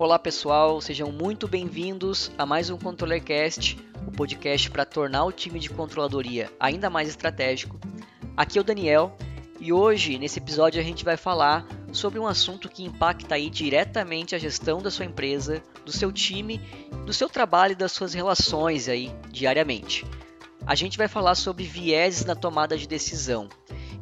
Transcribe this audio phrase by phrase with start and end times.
[0.00, 3.76] Olá pessoal, sejam muito bem-vindos a mais um ControllerCast,
[4.06, 7.80] o podcast para tornar o time de controladoria ainda mais estratégico.
[8.36, 9.18] Aqui é o Daniel
[9.58, 14.36] e hoje, nesse episódio, a gente vai falar sobre um assunto que impacta aí diretamente
[14.36, 16.58] a gestão da sua empresa, do seu time,
[17.04, 20.06] do seu trabalho e das suas relações aí diariamente.
[20.64, 23.48] A gente vai falar sobre vieses na tomada de decisão.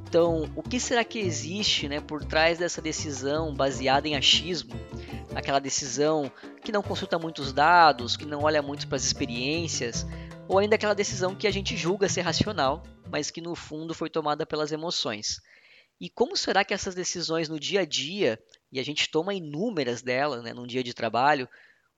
[0.08, 4.72] Então, o que será que existe né, por trás dessa decisão baseada em achismo?
[5.34, 6.30] Aquela decisão
[6.64, 10.06] que não consulta muitos dados, que não olha muito para as experiências,
[10.46, 14.08] ou ainda aquela decisão que a gente julga ser racional, mas que no fundo foi
[14.08, 15.40] tomada pelas emoções.
[16.00, 18.38] E como será que essas decisões no dia a dia,
[18.70, 21.48] e a gente toma inúmeras delas né, num dia de trabalho,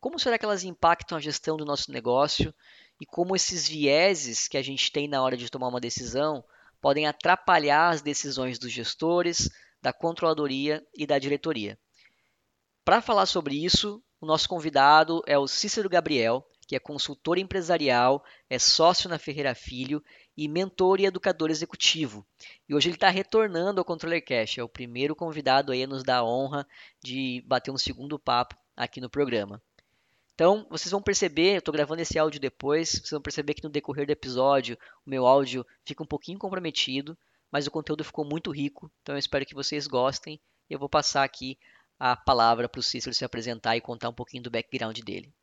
[0.01, 2.55] como será que elas impactam a gestão do nosso negócio
[2.99, 6.43] e como esses vieses que a gente tem na hora de tomar uma decisão
[6.81, 9.51] podem atrapalhar as decisões dos gestores,
[9.81, 11.79] da controladoria e da diretoria.
[12.85, 18.23] Para falar sobre isso, o nosso convidado é o Cícero Gabriel, que é consultor empresarial,
[18.51, 20.03] é sócio na Ferreira Filho
[20.37, 22.27] e mentor e educador executivo.
[22.69, 26.03] E hoje ele está retornando ao Controller Cash, é o primeiro convidado aí a nos
[26.03, 26.67] dar a honra
[27.03, 29.63] de bater um segundo papo aqui no programa.
[30.39, 33.69] Então, vocês vão perceber, eu estou gravando esse áudio depois, vocês vão perceber que no
[33.69, 37.19] decorrer do episódio o meu áudio fica um pouquinho comprometido,
[37.51, 40.41] mas o conteúdo ficou muito rico, então eu espero que vocês gostem.
[40.71, 41.59] e Eu vou passar aqui
[41.99, 45.35] a palavra para o Cícero se apresentar e contar um pouquinho do background dele.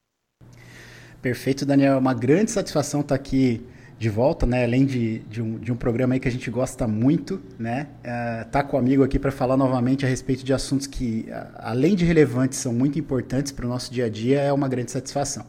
[1.21, 1.95] Perfeito, Daniel.
[1.95, 4.63] É uma grande satisfação estar aqui de volta, né?
[4.63, 7.87] Além de, de, um, de um programa aí que a gente gosta muito, né?
[8.03, 11.95] Uh, tá com o amigo aqui para falar novamente a respeito de assuntos que, além
[11.95, 15.45] de relevantes, são muito importantes para o nosso dia a dia, é uma grande satisfação.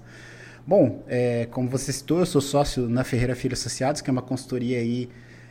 [0.67, 4.23] Bom, é, como você citou, eu sou sócio na Ferreira Filho Associados, que é uma
[4.23, 5.09] consultoria aí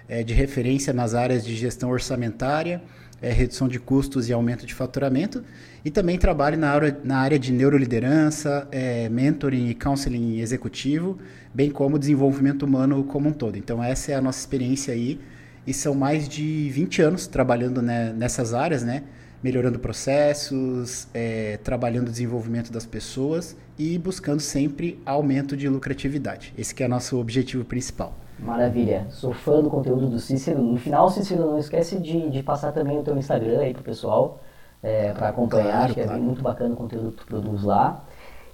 [0.09, 2.82] é, de referência nas áreas de gestão orçamentária,
[3.26, 5.44] é, redução de custos e aumento de faturamento.
[5.84, 11.18] E também trabalho na área, na área de neuroliderança, é, mentoring e counseling executivo,
[11.52, 13.58] bem como desenvolvimento humano como um todo.
[13.58, 15.19] Então, essa é a nossa experiência aí.
[15.66, 19.02] E são mais de 20 anos trabalhando né, nessas áreas, né?
[19.44, 26.53] Melhorando processos, é, trabalhando o desenvolvimento das pessoas e buscando sempre aumento de lucratividade.
[26.56, 28.16] Esse é o nosso objetivo principal.
[28.40, 29.07] Maravilha.
[29.09, 30.62] Sou fã do conteúdo do Cícero.
[30.62, 34.40] No final, Cícero, não esquece de, de passar também o teu Instagram aí pro pessoal
[34.84, 35.66] é, para acompanhar.
[35.66, 36.19] Claro, Acho que é claro.
[36.19, 38.03] é muito bacana o conteúdo que tu produz lá.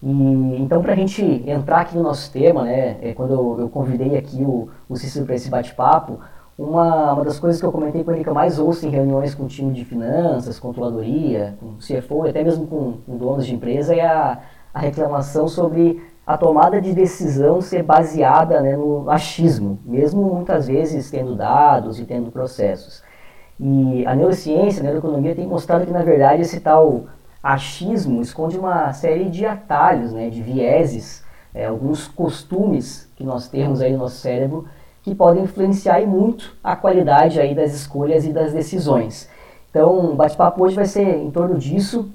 [0.01, 0.11] E,
[0.59, 4.17] então, para a gente entrar aqui no nosso tema, né, é, quando eu, eu, convidei
[4.17, 6.19] aqui o, o Cícero para esse bate-papo,
[6.57, 9.33] uma, uma das coisas que eu comentei com ele que eu mais ouço em reuniões
[9.33, 13.95] com o time de finanças, controladoria, com CFO até mesmo com, com donos de empresa
[13.95, 14.39] é a,
[14.73, 21.09] a reclamação sobre a tomada de decisão ser baseada né, no achismo, mesmo muitas vezes
[21.09, 23.03] tendo dados e tendo processos.
[23.59, 27.05] E a neurociência, a neuroeconomia tem mostrado que, na verdade, esse tal
[27.43, 31.23] achismo esconde uma série de atalhos, né, de vieses,
[31.53, 34.67] é, alguns costumes que nós temos aí no nosso cérebro
[35.03, 39.27] que podem influenciar muito a qualidade aí das escolhas e das decisões.
[39.69, 42.11] Então, o bate-papo hoje vai ser em torno disso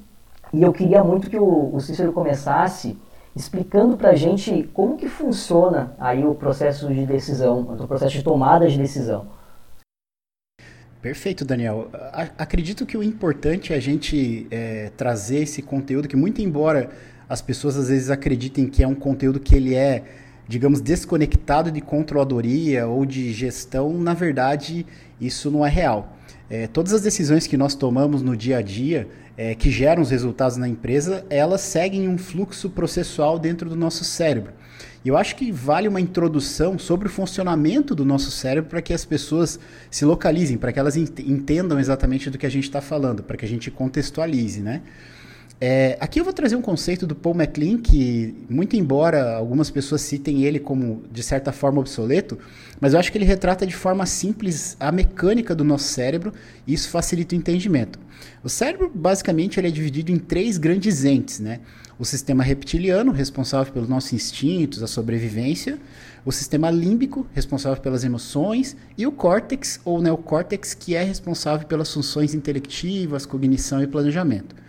[0.53, 2.97] e eu queria muito que o, o Cícero começasse
[3.37, 8.23] explicando para a gente como que funciona aí o processo de decisão, o processo de
[8.23, 9.27] tomada de decisão.
[11.03, 11.91] Perfeito, Daniel.
[12.39, 16.89] Acredito que o importante é a gente é, trazer esse conteúdo que, muito embora
[17.29, 20.03] as pessoas às vezes acreditem que é um conteúdo que ele é,
[20.49, 24.87] digamos, desconectado de controladoria ou de gestão, na verdade
[25.21, 26.17] isso não é real.
[26.49, 30.11] É, todas as decisões que nós tomamos no dia a dia, é, que geram os
[30.11, 34.53] resultados na empresa, elas seguem um fluxo processual dentro do nosso cérebro.
[35.05, 38.93] E eu acho que vale uma introdução sobre o funcionamento do nosso cérebro para que
[38.93, 39.59] as pessoas
[39.89, 43.45] se localizem, para que elas entendam exatamente do que a gente está falando, para que
[43.45, 44.83] a gente contextualize, né?
[45.59, 50.03] É, aqui eu vou trazer um conceito do Paul MacLean que, muito embora algumas pessoas
[50.03, 52.39] citem ele como de certa forma obsoleto,
[52.79, 56.31] mas eu acho que ele retrata de forma simples a mecânica do nosso cérebro
[56.67, 57.99] e isso facilita o entendimento.
[58.45, 61.61] O cérebro, basicamente, ele é dividido em três grandes entes, né?
[61.99, 65.79] O sistema reptiliano, responsável pelos nossos instintos, a sobrevivência,
[66.23, 71.91] o sistema límbico, responsável pelas emoções, e o córtex ou neocórtex, que é responsável pelas
[71.91, 74.66] funções intelectivas, cognição e planejamento.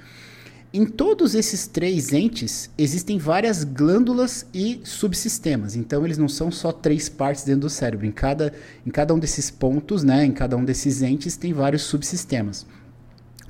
[0.77, 5.75] Em todos esses três entes existem várias glândulas e subsistemas.
[5.75, 8.05] Então eles não são só três partes dentro do cérebro.
[8.05, 8.53] Em cada,
[8.85, 12.63] em cada um desses pontos, né, em cada um desses entes tem vários subsistemas.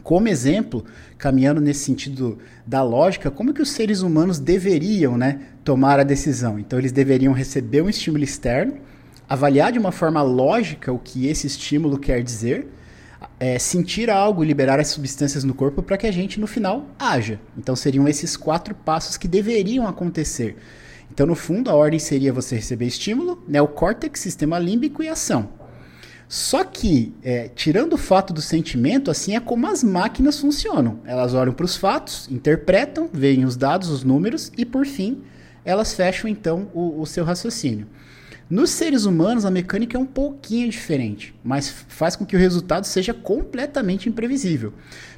[0.04, 0.86] Como exemplo,
[1.18, 6.58] caminhando nesse sentido da lógica, como que os seres humanos deveriam, né, tomar a decisão?
[6.58, 8.78] Então eles deveriam receber um estímulo externo,
[9.28, 12.70] avaliar de uma forma lógica o que esse estímulo quer dizer
[13.40, 17.40] é, sentir algo liberar as substâncias no corpo para que a gente, no final, haja.
[17.58, 20.58] Então seriam esses quatro passos que deveriam acontecer.
[21.12, 25.50] Então, no fundo, a ordem seria você receber estímulo, neocórtex, sistema límbico e ação.
[26.28, 31.00] Só que, é, tirando o fato do sentimento, assim é como as máquinas funcionam.
[31.06, 35.24] Elas olham para os fatos, interpretam, veem os dados, os números e, por fim,
[35.64, 37.88] elas fecham então o, o seu raciocínio.
[38.50, 42.86] Nos seres humanos, a mecânica é um pouquinho diferente, mas faz com que o resultado
[42.86, 44.74] seja completamente imprevisível.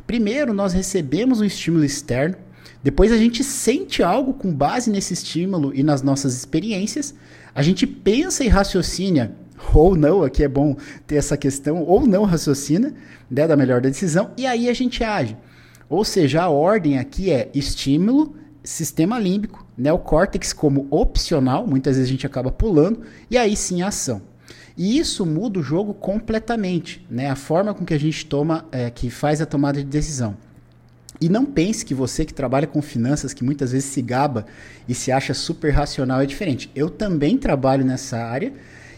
[0.08, 2.36] Primeiro, nós recebemos um estímulo externo,
[2.84, 7.14] depois a gente sente algo com base nesse estímulo e nas nossas experiências,
[7.54, 9.36] a gente pensa e raciocina,
[9.76, 12.96] ou não, aqui é bom ter essa questão, ou não raciocina,
[13.30, 15.38] né, da melhor decisão, e aí a gente age.
[15.88, 22.12] Ou seja, a ordem aqui é estímulo, sistema límbico, neocórtex como opcional, muitas vezes a
[22.12, 24.22] gente acaba pulando, e aí sim a ação.
[24.78, 27.30] E isso muda o jogo completamente, né?
[27.30, 30.38] A forma com que a gente toma, é, que faz a tomada de decisão.
[31.20, 34.46] E não pense que você que trabalha com finanças, que muitas vezes se gaba
[34.88, 36.72] e se acha super racional, é diferente.
[36.74, 38.54] Eu também trabalho nessa área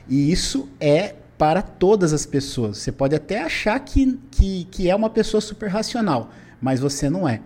[0.08, 2.78] e isso é para todas as pessoas.
[2.78, 6.32] Você pode até achar que, que, que é uma pessoa super racional,
[6.62, 7.42] mas você não é.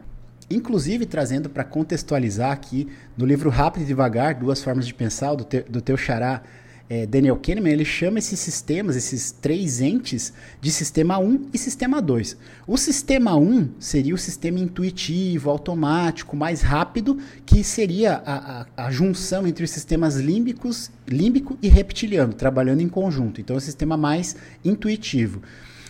[0.50, 2.88] Inclusive, trazendo para contextualizar aqui,
[3.18, 6.44] no livro Rápido e Devagar, Duas Formas de Pensar, do, te, do teu xará
[6.88, 10.32] é, Daniel Kahneman, ele chama esses sistemas, esses três entes,
[10.62, 12.38] de sistema 1 e sistema 2.
[12.68, 18.92] O sistema 1 seria o sistema intuitivo, automático, mais rápido, que seria a, a, a
[18.92, 23.42] junção entre os sistemas límbicos, límbico e reptiliano, trabalhando em conjunto.
[23.42, 25.42] Então, é o sistema mais intuitivo.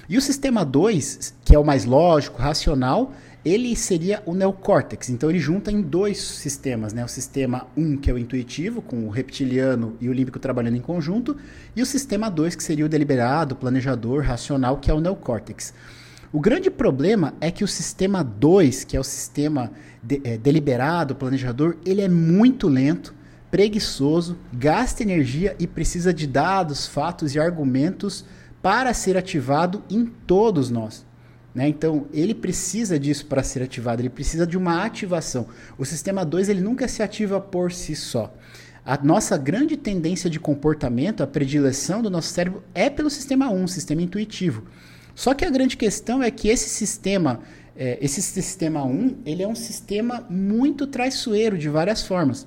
[0.08, 3.12] E o sistema 2, que é o mais lógico, racional,
[3.46, 5.10] ele seria o neocórtex.
[5.10, 7.06] Então ele junta em dois sistemas, né?
[7.06, 10.78] O sistema 1, um, que é o intuitivo, com o reptiliano e o límbico trabalhando
[10.78, 11.38] em conjunto,
[11.76, 15.76] e o sistema 2, que seria o deliberado, planejador, racional, que é o neocórtex.
[16.34, 19.72] O grande problema é que o sistema 2, que é o sistema
[20.02, 23.14] de, é, deliberado, planejador, ele é muito lento,
[23.52, 28.26] preguiçoso, gasta energia e precisa de dados, fatos e argumentos
[28.60, 31.06] para ser ativado em todos nós.
[31.56, 31.70] Né?
[31.70, 35.48] Então, ele precisa disso para ser ativado, ele precisa de uma ativação.
[35.78, 38.36] O sistema 2 ele nunca se ativa por si só.
[38.84, 43.64] A nossa grande tendência de comportamento, a predileção do nosso cérebro é pelo sistema 1,
[43.64, 44.64] um, sistema intuitivo.
[45.16, 47.40] Só que a grande questão é que esse sistema,
[47.76, 52.46] é, esse sistema 1, ele é um sistema muito traiçoeiro de várias formas.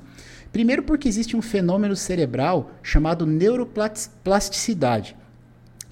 [0.53, 5.17] Primeiro porque existe um fenômeno cerebral chamado neuroplasticidade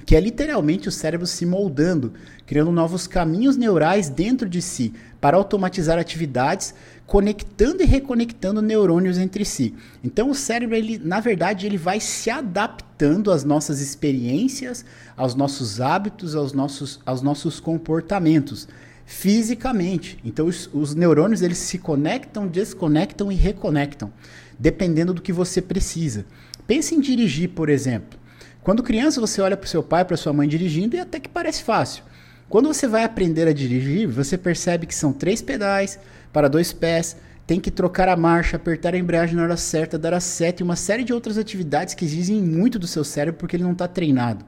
[0.07, 2.13] que é literalmente o cérebro se moldando,
[2.47, 6.73] criando novos caminhos neurais dentro de si para automatizar atividades,
[7.05, 9.75] conectando e reconectando neurônios entre si.
[10.05, 14.85] Então o cérebro, ele, na verdade, ele vai se adaptando às nossas experiências,
[15.17, 18.69] aos nossos hábitos, aos nossos, aos nossos comportamentos
[19.05, 20.19] fisicamente.
[20.25, 24.13] Então os, os neurônios eles se conectam, desconectam e reconectam,
[24.57, 26.25] dependendo do que você precisa.
[26.65, 28.17] Pense em dirigir, por exemplo.
[28.67, 31.29] Quando criança, você olha para o seu pai, para sua mãe dirigindo e até que
[31.29, 32.03] parece fácil.
[32.49, 36.01] Quando você vai aprender a dirigir, você percebe que são três pedais
[36.33, 37.17] para dois pés,
[37.47, 40.65] tem que trocar a marcha, apertar a embreagem na hora certa, dar a seta e
[40.65, 43.87] uma série de outras atividades que exigem muito do seu cérebro porque ele não está
[43.87, 44.45] treinado.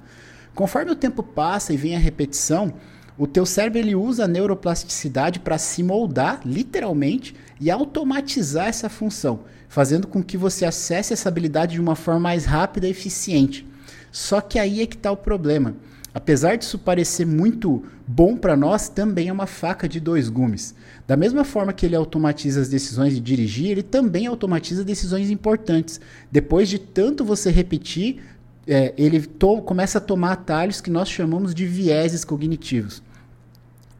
[0.52, 2.74] Conforme o tempo passa e vem a repetição,
[3.16, 9.44] o teu cérebro ele usa a neuroplasticidade para se moldar, literalmente, e automatizar essa função,
[9.68, 13.64] fazendo com que você acesse essa habilidade de uma forma mais rápida e eficiente.
[14.10, 15.74] Só que aí é que está o problema.
[16.14, 20.74] Apesar disso parecer muito bom para nós, também é uma faca de dois gumes.
[21.06, 26.00] Da mesma forma que ele automatiza as decisões de dirigir, ele também automatiza decisões importantes.
[26.30, 28.20] Depois de tanto você repetir,
[28.66, 29.28] é, ele
[29.64, 33.02] começa a tomar atalhos que nós chamamos de vieses cognitivos.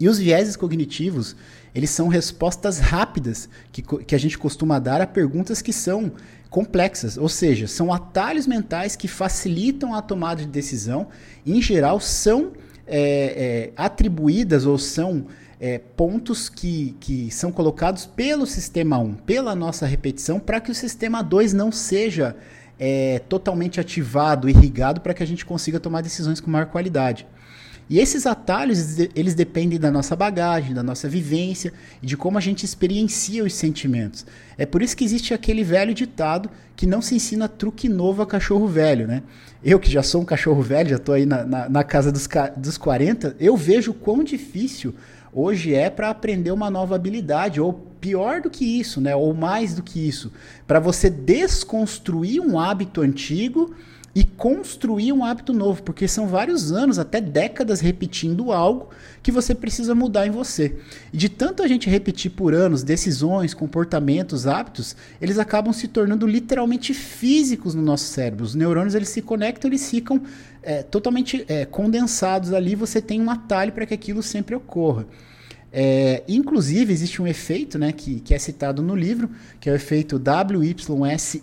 [0.01, 1.35] E os vieses cognitivos,
[1.75, 6.13] eles são respostas rápidas que, que a gente costuma dar a perguntas que são
[6.51, 11.09] complexas, ou seja, são atalhos mentais que facilitam a tomada de decisão,
[11.47, 12.53] em geral são
[12.87, 15.27] é, é, atribuídas ou são
[15.61, 20.75] é, pontos que, que são colocados pelo sistema 1, pela nossa repetição, para que o
[20.75, 22.37] sistema 2 não seja
[22.79, 27.27] é, totalmente ativado, irrigado, para que a gente consiga tomar decisões com maior qualidade.
[27.91, 32.65] E esses atalhos, eles dependem da nossa bagagem, da nossa vivência de como a gente
[32.65, 34.27] experiencia os sentimentos.
[34.59, 38.27] É por isso que existe aquele velho ditado que não se ensina truque novo a
[38.27, 39.23] cachorro velho, né?
[39.65, 42.29] Eu que já sou um cachorro velho, já estou aí na, na, na, casa dos,
[42.57, 44.95] dos 40, eu vejo quão difícil
[45.33, 49.17] hoje é para aprender uma nova habilidade, ou pior do que isso, né?
[49.17, 50.31] Ou mais do que isso,
[50.67, 53.75] para você desconstruir um hábito antigo
[54.19, 58.89] e construir um hábito novo, porque são vários anos, até décadas repetindo algo
[59.23, 60.75] que você precisa mudar em você.
[61.13, 66.27] E de tanto a gente repetir por anos decisões, comportamentos, hábitos, eles acabam se tornando
[66.27, 68.45] literalmente físicos no nosso cérebro.
[68.45, 70.21] Os neurônios eles se conectam, eles ficam
[70.65, 72.75] é, totalmente é, condensados ali.
[72.75, 75.07] Você tem um atalho para que aquilo sempre ocorra.
[75.71, 79.29] É, inclusive, existe um efeito né, que, que é citado no livro,
[79.61, 80.21] que é o efeito
[80.99, 81.41] WYSIATI,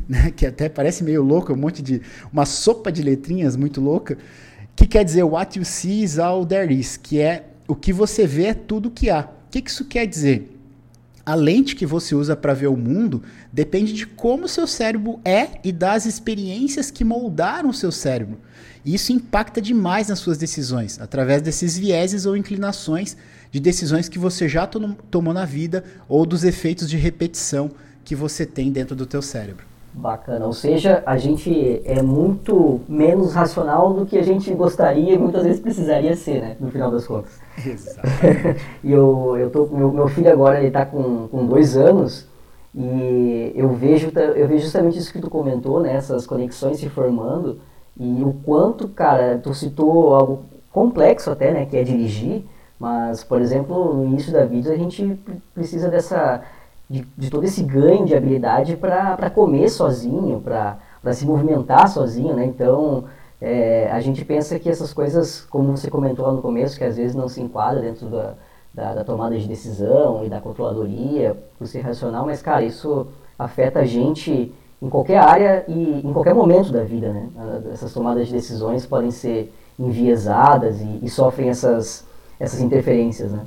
[0.08, 2.02] né, que até parece meio louco, um monte de.
[2.32, 4.18] uma sopa de letrinhas muito louca,
[4.76, 8.26] que quer dizer what you see is all there is, que é o que você
[8.26, 9.20] vê é tudo que há.
[9.20, 10.56] O que, que isso quer dizer?
[11.24, 15.58] A lente que você usa para ver o mundo depende de como seu cérebro é
[15.62, 18.38] e das experiências que moldaram o seu cérebro.
[18.84, 23.16] E isso impacta demais nas suas decisões, através desses vieses ou inclinações
[23.50, 27.70] de decisões que você já tomou na vida ou dos efeitos de repetição
[28.04, 29.70] que você tem dentro do teu cérebro.
[29.92, 35.18] Bacana, ou seja, a gente é muito menos racional do que a gente gostaria e
[35.18, 37.32] muitas vezes precisaria ser, né, no final das contas.
[37.66, 38.06] Exato.
[38.84, 42.28] e eu, eu tô, meu, meu filho agora ele está com, com dois anos
[42.72, 47.58] e eu vejo, eu vejo justamente isso que tu comentou, né, essas conexões se formando
[48.00, 52.46] e o quanto, cara, tu citou algo complexo até, né, que é dirigir,
[52.78, 55.20] mas, por exemplo, no início da vida a gente
[55.52, 56.42] precisa dessa,
[56.88, 62.46] de, de todo esse ganho de habilidade para comer sozinho, para se movimentar sozinho, né,
[62.46, 63.04] então
[63.38, 66.96] é, a gente pensa que essas coisas, como você comentou lá no começo, que às
[66.96, 68.32] vezes não se enquadra dentro da,
[68.72, 73.80] da, da tomada de decisão e da controladoria, por ser racional, mas, cara, isso afeta
[73.80, 77.28] a gente em qualquer área e em qualquer momento da vida, né?
[77.72, 82.04] Essas tomadas de decisões podem ser enviesadas e, e sofrem essas,
[82.38, 83.44] essas interferências, né?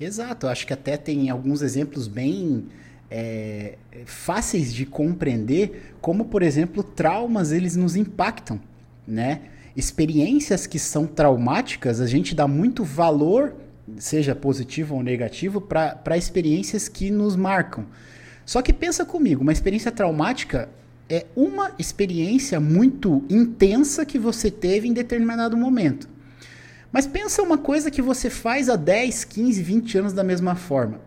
[0.00, 2.66] Exato, acho que até tem alguns exemplos bem
[3.10, 8.60] é, fáceis de compreender, como por exemplo traumas eles nos impactam,
[9.06, 9.42] né?
[9.76, 13.54] Experiências que são traumáticas, a gente dá muito valor,
[13.98, 17.84] seja positivo ou negativo, para experiências que nos marcam.
[18.46, 20.68] Só que pensa comigo, uma experiência traumática
[21.10, 26.08] é uma experiência muito intensa que você teve em determinado momento.
[26.92, 31.00] Mas pensa uma coisa que você faz há 10, 15, 20 anos da mesma forma.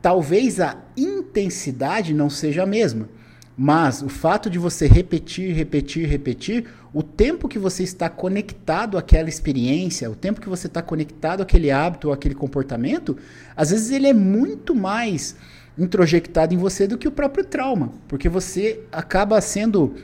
[0.00, 3.08] Talvez a intensidade não seja a mesma,
[3.56, 9.28] mas o fato de você repetir, repetir, repetir, o tempo que você está conectado àquela
[9.28, 13.16] experiência, o tempo que você está conectado àquele hábito àquele comportamento,
[13.54, 15.36] às vezes ele é muito mais
[15.78, 19.94] introjectado em você do que o próprio trauma, porque você acaba sendo,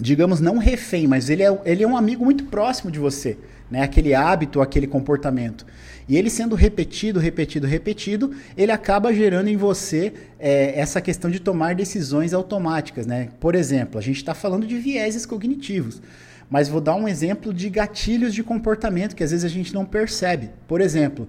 [0.00, 3.36] digamos, não refém, mas ele é, ele é um amigo muito próximo de você,
[3.70, 3.82] né?
[3.82, 5.66] Aquele hábito, aquele comportamento.
[6.08, 11.38] E ele sendo repetido, repetido, repetido, ele acaba gerando em você é, essa questão de
[11.38, 13.28] tomar decisões automáticas, né?
[13.38, 16.02] Por exemplo, a gente está falando de vieses cognitivos.
[16.50, 19.84] Mas vou dar um exemplo de gatilhos de comportamento que às vezes a gente não
[19.84, 20.50] percebe.
[20.66, 21.28] Por exemplo,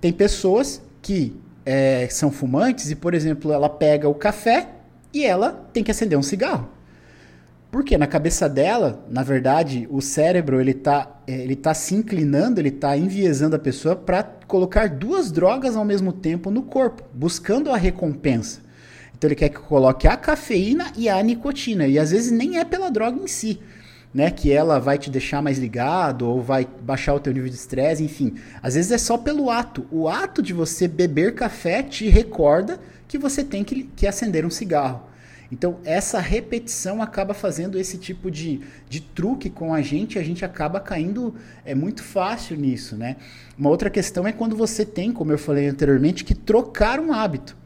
[0.00, 4.68] tem pessoas que é, são fumantes e, por exemplo, ela pega o café
[5.12, 6.68] e ela tem que acender um cigarro.
[7.70, 12.60] Porque na cabeça dela, na verdade, o cérebro ele está é, ele tá se inclinando,
[12.60, 17.70] ele está enviesando a pessoa para colocar duas drogas ao mesmo tempo no corpo, buscando
[17.72, 18.60] a recompensa.
[19.16, 22.64] Então ele quer que coloque a cafeína e a nicotina, e às vezes nem é
[22.64, 23.60] pela droga em si
[24.14, 27.56] né, que ela vai te deixar mais ligado ou vai baixar o teu nível de
[27.56, 28.34] estresse, enfim.
[28.62, 29.84] Às vezes é só pelo ato.
[29.90, 32.78] O ato de você beber café te recorda
[33.08, 35.02] que você tem que, que acender um cigarro.
[35.50, 40.44] Então, essa repetição acaba fazendo esse tipo de, de truque com a gente, a gente
[40.44, 43.16] acaba caindo é muito fácil nisso, né?
[43.58, 47.56] Uma outra questão é quando você tem, como eu falei anteriormente, que trocar um hábito.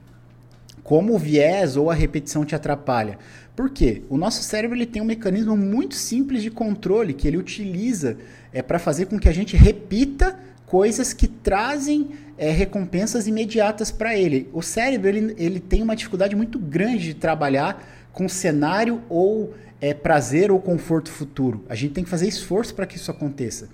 [0.89, 3.19] Como o viés ou a repetição te atrapalha?
[3.55, 4.05] Por quê?
[4.09, 8.17] O nosso cérebro ele tem um mecanismo muito simples de controle que ele utiliza
[8.55, 14.17] é, para fazer com que a gente repita coisas que trazem é, recompensas imediatas para
[14.17, 14.49] ele.
[14.51, 19.53] O cérebro ele, ele tem uma dificuldade muito grande de trabalhar com cenário ou
[19.83, 21.67] é, prazer ou conforto futuro.
[21.69, 23.69] A gente tem que fazer esforço para que isso aconteça.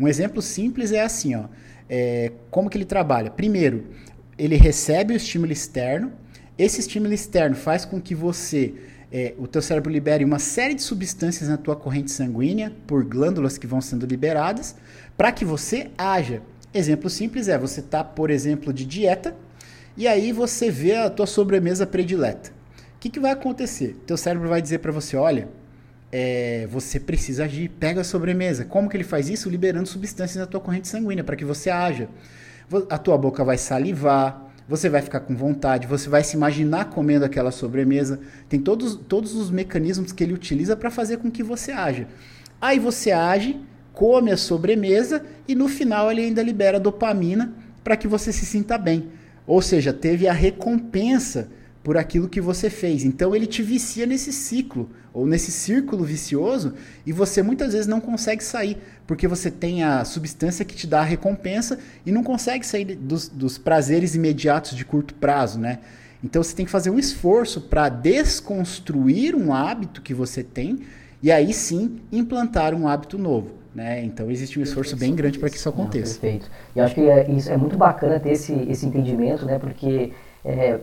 [0.00, 1.48] Um exemplo simples é assim, ó.
[1.86, 3.30] É, como que ele trabalha?
[3.30, 3.88] Primeiro,
[4.38, 6.12] ele recebe o estímulo externo.
[6.58, 8.74] Esse estímulo externo faz com que você
[9.12, 13.56] é, o teu cérebro libere uma série de substâncias na tua corrente sanguínea por glândulas
[13.56, 14.74] que vão sendo liberadas
[15.16, 16.42] para que você haja.
[16.74, 19.36] Exemplo simples é você tá, por exemplo, de dieta
[19.96, 22.50] e aí você vê a tua sobremesa predileta.
[22.96, 23.96] O que, que vai acontecer?
[24.06, 25.48] Teu cérebro vai dizer para você, olha,
[26.10, 28.64] é, você precisa agir, pega a sobremesa.
[28.64, 29.48] Como que ele faz isso?
[29.48, 32.08] Liberando substâncias na tua corrente sanguínea para que você haja.
[32.90, 37.24] A tua boca vai salivar, você vai ficar com vontade, você vai se imaginar comendo
[37.24, 38.18] aquela sobremesa.
[38.48, 42.08] Tem todos, todos os mecanismos que ele utiliza para fazer com que você haja.
[42.60, 43.60] Aí você age,
[43.92, 47.52] come a sobremesa e no final ele ainda libera dopamina
[47.84, 49.10] para que você se sinta bem.
[49.46, 51.48] Ou seja, teve a recompensa
[51.86, 53.04] por aquilo que você fez.
[53.04, 56.74] Então ele te vicia nesse ciclo ou nesse círculo vicioso
[57.06, 61.02] e você muitas vezes não consegue sair porque você tem a substância que te dá
[61.02, 65.78] a recompensa e não consegue sair dos, dos prazeres imediatos de curto prazo, né?
[66.24, 70.80] Então você tem que fazer um esforço para desconstruir um hábito que você tem
[71.22, 73.52] e aí sim implantar um hábito novo.
[73.72, 74.02] Né?
[74.02, 76.14] Então existe um esforço bem grande para que isso aconteça.
[76.14, 76.50] Não, perfeito.
[76.74, 79.56] E acho que é, isso é muito bacana ter esse, esse entendimento, né?
[79.56, 80.12] porque
[80.44, 80.80] é,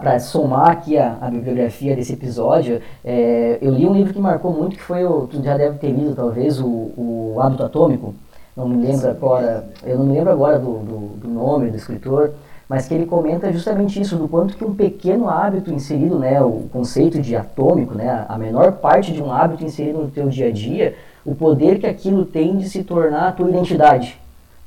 [0.00, 4.52] para somar aqui a, a, bibliografia desse episódio, é, eu li um livro que marcou
[4.52, 8.14] muito, que foi, o, tu já deve ter lido talvez, o, o Hábito Atômico,
[8.56, 12.32] não me lembro agora, eu não me lembro agora do, do, do, nome do escritor,
[12.68, 16.68] mas que ele comenta justamente isso, do quanto que um pequeno hábito inserido, né, o
[16.72, 20.52] conceito de atômico, né, a menor parte de um hábito inserido no teu dia a
[20.52, 24.18] dia, o poder que aquilo tem de se tornar a tua identidade.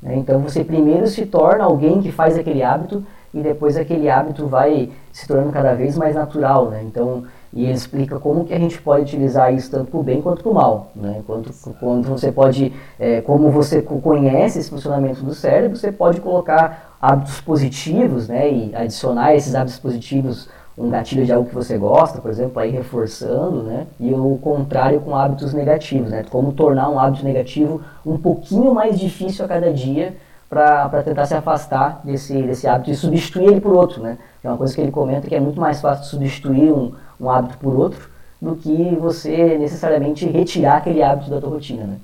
[0.02, 0.16] Né?
[0.16, 3.04] Então você primeiro se torna alguém que faz aquele hábito,
[3.36, 6.82] e depois aquele hábito vai se tornando cada vez mais natural, né?
[6.82, 10.22] Então, e ele explica como que a gente pode utilizar isso tanto para o bem
[10.22, 11.22] quanto para o mal, né?
[11.26, 16.96] Quanto, quando você pode, é, como você conhece esse funcionamento do cérebro, você pode colocar
[17.00, 18.50] hábitos positivos, né?
[18.50, 22.70] E adicionar esses hábitos positivos um gatilho de algo que você gosta, por exemplo, aí
[22.70, 23.86] reforçando, né?
[24.00, 26.24] E o contrário com hábitos negativos, né?
[26.30, 30.14] Como tornar um hábito negativo um pouquinho mais difícil a cada dia
[30.48, 34.18] para tentar se afastar desse, desse hábito e substituir ele por outro, né?
[34.42, 37.58] É uma coisa que ele comenta que é muito mais fácil substituir um, um hábito
[37.58, 38.08] por outro
[38.40, 41.98] do que você necessariamente retirar aquele hábito da tua rotina, né?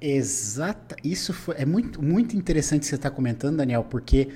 [0.00, 4.28] Exata, isso foi, é muito, muito interessante você está comentando, Daniel, porque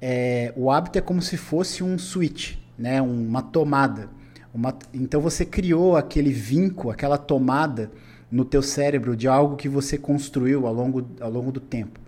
[0.00, 3.00] é, o hábito é como se fosse um switch, né?
[3.00, 4.08] Uma tomada.
[4.52, 7.90] Uma, então você criou aquele vinco, aquela tomada
[8.30, 12.00] no teu cérebro de algo que você construiu ao longo, ao longo do tempo.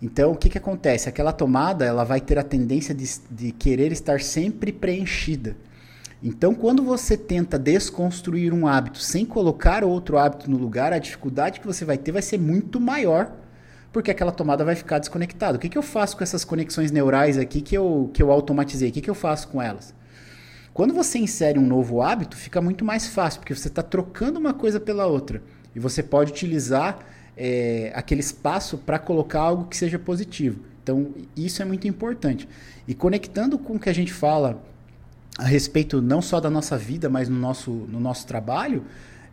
[0.00, 1.08] Então, o que, que acontece?
[1.08, 5.56] Aquela tomada ela vai ter a tendência de, de querer estar sempre preenchida.
[6.22, 11.60] Então, quando você tenta desconstruir um hábito sem colocar outro hábito no lugar, a dificuldade
[11.60, 13.32] que você vai ter vai ser muito maior,
[13.92, 15.56] porque aquela tomada vai ficar desconectada.
[15.56, 18.90] O que, que eu faço com essas conexões neurais aqui que eu, que eu automatizei?
[18.90, 19.94] O que, que eu faço com elas?
[20.74, 24.52] Quando você insere um novo hábito, fica muito mais fácil, porque você está trocando uma
[24.52, 25.42] coisa pela outra.
[25.74, 26.98] E você pode utilizar
[27.36, 30.60] é, aquele espaço para colocar algo que seja positivo.
[30.82, 32.48] Então, isso é muito importante.
[32.86, 34.62] E conectando com o que a gente fala
[35.36, 38.84] a respeito não só da nossa vida, mas no nosso, no nosso trabalho,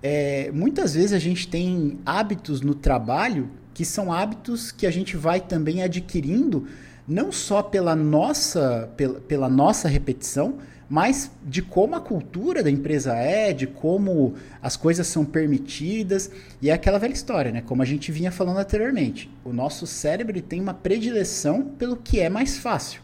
[0.01, 5.15] é, muitas vezes a gente tem hábitos no trabalho que são hábitos que a gente
[5.15, 6.67] vai também adquirindo
[7.07, 10.57] não só pela nossa, pela, pela nossa repetição,
[10.89, 16.29] mas de como a cultura da empresa é, de como as coisas são permitidas.
[16.61, 17.61] E é aquela velha história, né?
[17.61, 19.29] Como a gente vinha falando anteriormente.
[19.43, 23.01] O nosso cérebro tem uma predileção pelo que é mais fácil.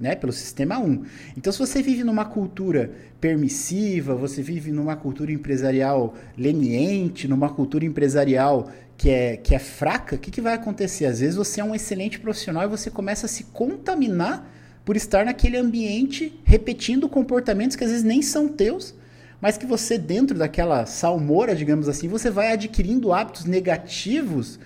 [0.00, 1.04] Né, pelo sistema 1.
[1.36, 2.90] Então, se você vive numa cultura
[3.20, 10.16] permissiva, você vive numa cultura empresarial leniente, numa cultura empresarial que é, que é fraca,
[10.16, 11.06] o que, que vai acontecer?
[11.06, 14.48] Às vezes você é um excelente profissional e você começa a se contaminar
[14.84, 18.94] por estar naquele ambiente repetindo comportamentos que às vezes nem são teus,
[19.40, 24.58] mas que você dentro daquela salmoura, digamos assim, você vai adquirindo hábitos negativos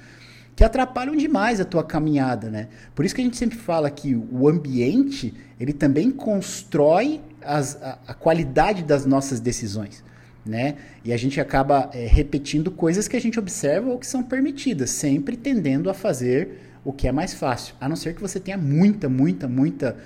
[0.54, 2.68] que atrapalham demais a tua caminhada, né?
[2.94, 7.98] Por isso que a gente sempre fala que o ambiente, ele também constrói as, a,
[8.06, 10.02] a, qualidade das nossas decisões,
[10.44, 10.76] né?
[11.04, 14.88] E a gente acaba é, repetindo coisas que a gente observa ou que são permitidas,
[14.88, 17.74] sempre tendendo a fazer o que é mais fácil.
[17.80, 19.96] A não ser que você tenha muita, muita, muita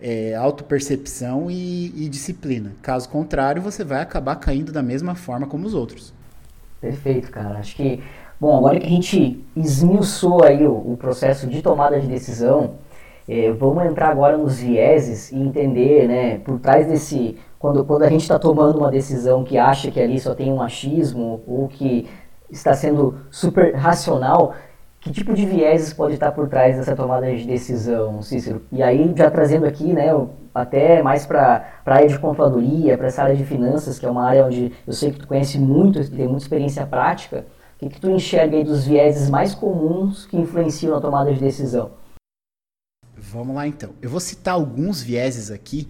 [0.00, 2.72] é, autopercepção e, e disciplina.
[2.80, 6.14] Caso contrário, você vai acabar caindo da mesma forma como os outros.
[6.80, 7.58] Perfeito, cara.
[7.58, 8.02] Acho que,
[8.40, 12.76] bom, agora que a gente esmiuçou aí o, o processo de tomada de decisão,
[13.28, 18.08] é, vamos entrar agora nos vieses e entender, né, por trás desse, quando, quando a
[18.08, 22.08] gente está tomando uma decisão que acha que ali só tem um achismo ou que
[22.50, 24.54] está sendo super racional,
[25.00, 28.62] que tipo de vieses pode estar por trás dessa tomada de decisão, Cícero?
[28.70, 30.08] E aí, já trazendo aqui, né,
[30.54, 34.28] até mais para a área de controladoria, para essa área de finanças, que é uma
[34.28, 38.00] área onde eu sei que tu conhece muito, tem muita experiência prática, o que, que
[38.00, 41.92] tu enxerga aí dos vieses mais comuns que influenciam na tomada de decisão?
[43.16, 43.90] Vamos lá então.
[44.02, 45.88] Eu vou citar alguns vieses aqui,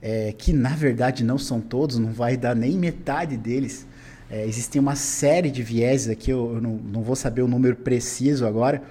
[0.00, 3.86] é, que na verdade não são todos, não vai dar nem metade deles,
[4.30, 7.76] é, existem uma série de vieses aqui, eu, eu não, não, vou saber o número
[7.76, 8.82] preciso agora,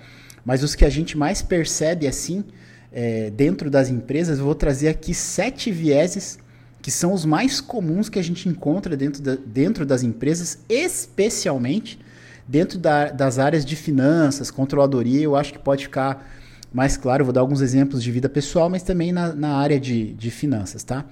[0.45, 2.43] mas os que a gente mais percebe assim
[2.91, 6.39] é, dentro das empresas, eu vou trazer aqui sete vieses
[6.81, 11.99] que são os mais comuns que a gente encontra dentro, da, dentro das empresas, especialmente
[12.47, 15.21] dentro da, das áreas de finanças, controladoria.
[15.21, 16.31] Eu acho que pode ficar
[16.71, 17.25] mais claro.
[17.25, 20.83] Vou dar alguns exemplos de vida pessoal, mas também na, na área de, de finanças,
[20.83, 21.05] tá?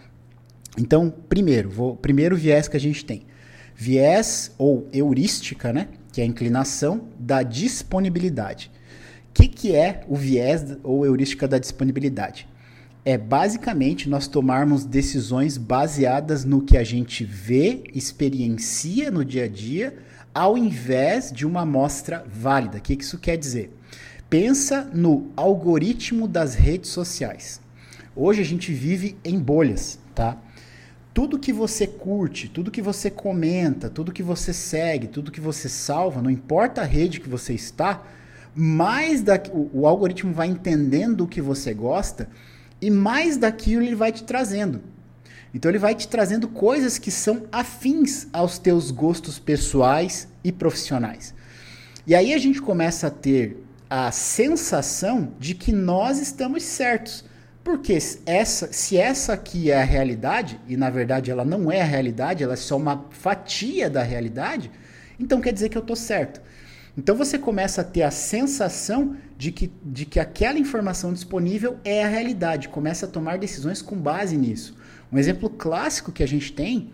[0.78, 3.26] Então, primeiro, vou, primeiro viés que a gente tem.
[3.76, 5.88] Viés ou heurística, né?
[6.12, 8.72] Que é a inclinação da disponibilidade.
[9.30, 12.48] O que, que é o viés ou heurística da disponibilidade?
[13.04, 19.48] É basicamente nós tomarmos decisões baseadas no que a gente vê, experiencia no dia a
[19.48, 19.98] dia,
[20.34, 22.78] ao invés de uma amostra válida.
[22.78, 23.76] O que, que isso quer dizer?
[24.30, 27.60] Pensa no algoritmo das redes sociais.
[28.16, 30.38] Hoje a gente vive em bolhas, tá?
[31.13, 35.69] Tudo que você curte, tudo que você comenta, tudo que você segue, tudo que você
[35.69, 38.04] salva, não importa a rede que você está,
[38.56, 42.30] mais o, o algoritmo vai entendendo o que você gosta
[42.82, 44.82] e mais daquilo ele vai te trazendo.
[45.54, 51.34] Então ele vai te trazendo coisas que são afins aos teus gostos pessoais e profissionais.
[52.08, 57.23] E aí a gente começa a ter a sensação de que nós estamos certos.
[57.63, 61.86] Porque essa, se essa aqui é a realidade, e na verdade ela não é a
[61.86, 64.69] realidade, ela é só uma fatia da realidade,
[65.17, 66.41] então quer dizer que eu estou certo.
[66.97, 72.04] Então você começa a ter a sensação de que, de que aquela informação disponível é
[72.04, 74.76] a realidade, começa a tomar decisões com base nisso.
[75.12, 76.91] Um exemplo clássico que a gente tem,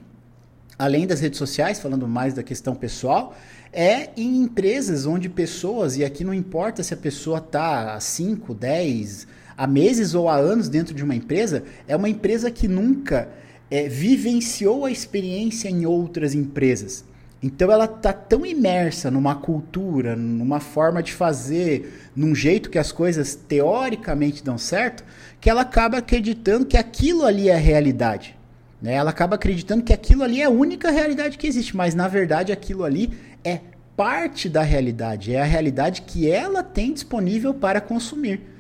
[0.78, 3.36] além das redes sociais, falando mais da questão pessoal,
[3.74, 8.54] é em empresas onde pessoas, e aqui não importa se a pessoa está há 5,
[8.54, 9.28] 10,
[9.60, 13.28] há meses ou há anos dentro de uma empresa, é uma empresa que nunca
[13.70, 17.04] é, vivenciou a experiência em outras empresas.
[17.44, 22.94] Então ela tá tão imersa numa cultura, numa forma de fazer, num jeito que as
[22.94, 25.04] coisas teoricamente dão certo,
[25.42, 28.38] que ela acaba acreditando que aquilo ali é a realidade.
[28.82, 28.94] Né?
[28.94, 32.54] Ela acaba acreditando que aquilo ali é a única realidade que existe, mas na verdade
[32.54, 33.12] aquilo ali
[33.44, 33.60] é
[33.98, 38.58] parte da realidade, é a realidade que ela tem disponível para consumir.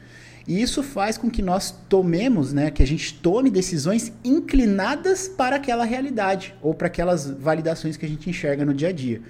[0.49, 5.57] E isso faz com que nós tomemos, né, que a gente tome decisões inclinadas para
[5.57, 9.21] aquela realidade ou para aquelas validações que a gente enxerga no dia a dia.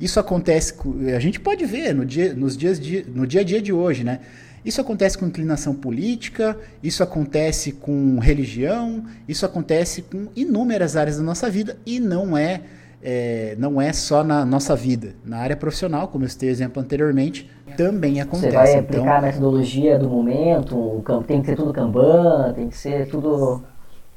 [0.00, 0.74] Isso acontece,
[1.14, 4.02] a gente pode ver no dia, nos dias de, no dia a dia de hoje,
[4.02, 4.20] né?
[4.64, 11.22] Isso acontece com inclinação política, isso acontece com religião, isso acontece com inúmeras áreas da
[11.22, 12.62] nossa vida e não é,
[13.02, 15.16] é não é só na nossa vida.
[15.22, 18.50] Na área profissional, como eu citei exemplo anteriormente, também acontece.
[18.50, 19.16] Você vai aplicar então...
[19.16, 23.62] a metodologia do momento, tem que ser tudo Kanban, tem que ser tudo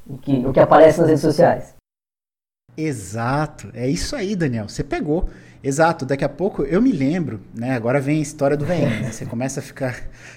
[0.08, 1.76] o que, o que aparece nas redes sociais.
[2.78, 4.70] Exato, é isso aí, Daniel.
[4.70, 5.30] Você pegou.
[5.62, 7.76] Exato, daqui a pouco eu me lembro, né?
[7.76, 9.12] Agora vem a história do VM, né?
[9.12, 9.94] Você começa a ficar.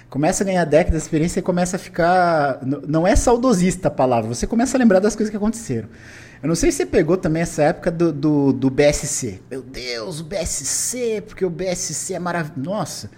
[0.09, 2.59] Começa a ganhar décadas de experiência e começa a ficar.
[2.61, 5.87] Não é saudosista a palavra, você começa a lembrar das coisas que aconteceram.
[6.43, 9.39] Eu não sei se você pegou também essa época do, do, do BSC.
[9.49, 12.69] Meu Deus, o BSC, porque o BSC é maravilhoso.
[12.69, 13.09] Nossa,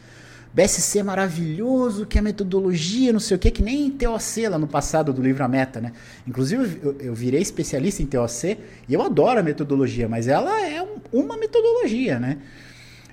[0.54, 4.68] BSC é maravilhoso, que é metodologia, não sei o que, que nem TOC lá no
[4.68, 5.92] passado do livro A Meta, né?
[6.28, 10.84] Inclusive, eu, eu virei especialista em TOC e eu adoro a metodologia, mas ela é
[10.84, 12.38] um, uma metodologia, né?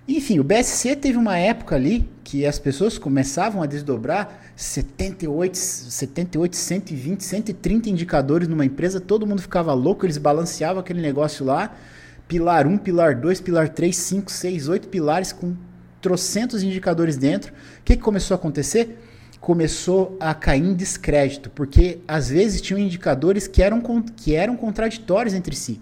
[0.07, 6.57] Enfim, o BSC teve uma época ali que as pessoas começavam a desdobrar 78, 78,
[6.57, 11.77] 120, 130 indicadores numa empresa, todo mundo ficava louco, eles balanceavam aquele negócio lá,
[12.27, 15.55] pilar 1, pilar 2, pilar 3, 5, 6, 8 pilares com
[16.01, 17.53] trocentos indicadores dentro.
[17.53, 18.99] O que, que começou a acontecer?
[19.41, 23.81] Começou a cair em descrédito, porque às vezes tinham indicadores que eram,
[24.17, 25.81] que eram contraditórios entre si.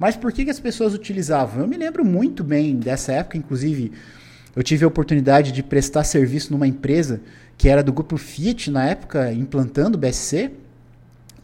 [0.00, 1.60] Mas por que, que as pessoas utilizavam?
[1.60, 3.92] Eu me lembro muito bem dessa época, inclusive
[4.56, 7.20] eu tive a oportunidade de prestar serviço numa empresa
[7.58, 10.52] que era do grupo Fiat na época, implantando o BSC,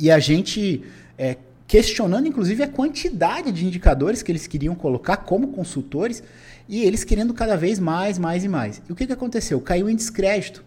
[0.01, 0.83] e a gente
[1.19, 6.23] é, questionando inclusive a quantidade de indicadores que eles queriam colocar como consultores,
[6.67, 8.81] e eles querendo cada vez mais, mais e mais.
[8.89, 9.61] E o que, que aconteceu?
[9.61, 10.65] Caiu em descrédito.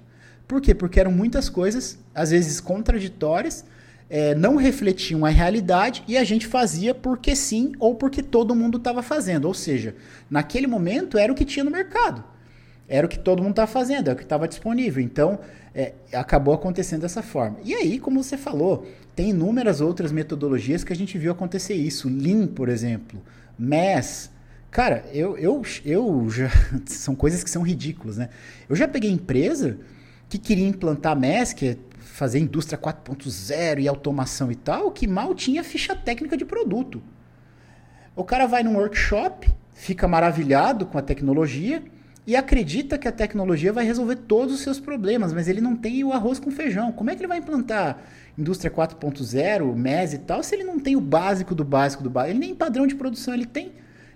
[0.47, 0.75] Por quê?
[0.75, 3.65] Porque eram muitas coisas, às vezes contraditórias,
[4.09, 8.77] é, não refletiam a realidade e a gente fazia porque sim ou porque todo mundo
[8.77, 9.45] estava fazendo.
[9.45, 9.95] Ou seja,
[10.29, 12.23] naquele momento era o que tinha no mercado.
[12.87, 15.03] Era o que todo mundo estava fazendo, era o que estava disponível.
[15.03, 15.39] Então,
[15.75, 17.57] é, acabou acontecendo dessa forma.
[17.63, 22.09] E aí, como você falou, tem inúmeras outras metodologias que a gente viu acontecer isso.
[22.09, 23.21] Lean, por exemplo,
[23.59, 24.31] MES.
[24.71, 26.49] Cara, eu, eu, eu já.
[26.87, 28.29] São coisas que são ridículas, né?
[28.67, 29.77] Eu já peguei empresa
[30.27, 31.77] que queria implantar MES, que é
[32.19, 37.01] fazer indústria 4.0 e automação e tal, que mal tinha ficha técnica de produto.
[38.13, 41.81] O cara vai num workshop, fica maravilhado com a tecnologia
[42.27, 46.03] e acredita que a tecnologia vai resolver todos os seus problemas, mas ele não tem
[46.03, 46.91] o arroz com feijão.
[46.91, 47.97] Como é que ele vai implantar
[48.37, 52.33] indústria 4.0, MES e tal, se ele não tem o básico do básico do básico?
[52.33, 53.71] Ele nem padrão de produção ele tem,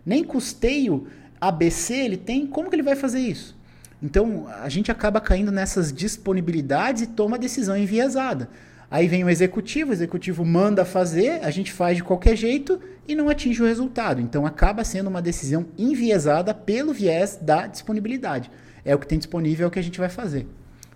[0.05, 1.07] nem custeio
[1.39, 2.45] ABC ele tem.
[2.45, 3.57] Como que ele vai fazer isso?
[4.03, 8.49] Então a gente acaba caindo nessas disponibilidades e toma decisão enviesada.
[8.91, 13.15] Aí vem o executivo, o executivo manda fazer, a gente faz de qualquer jeito e
[13.15, 14.21] não atinge o resultado.
[14.21, 18.51] Então acaba sendo uma decisão enviesada pelo viés da disponibilidade.
[18.83, 20.45] É o que tem disponível, é o que a gente vai fazer.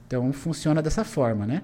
[0.05, 1.63] Então funciona dessa forma, né?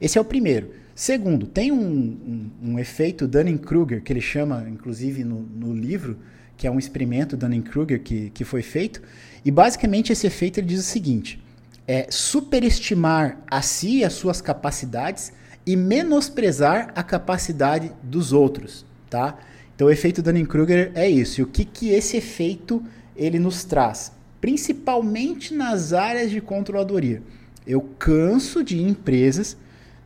[0.00, 0.70] Esse é o primeiro.
[0.94, 6.16] Segundo, tem um, um, um efeito Dunning-Kruger, que ele chama, inclusive no, no, livro,
[6.56, 9.02] que é um experimento Dunning-Kruger que, que foi feito.
[9.44, 11.42] E basicamente esse efeito ele diz o seguinte:
[11.86, 15.32] é superestimar a si e as suas capacidades
[15.66, 19.38] e menosprezar a capacidade dos outros, tá?
[19.74, 21.40] Então o efeito Dunning-Kruger é isso.
[21.40, 22.82] E o que, que esse efeito
[23.14, 24.12] ele nos traz?
[24.40, 27.22] Principalmente nas áreas de controladoria.
[27.66, 29.56] Eu canso de empresas,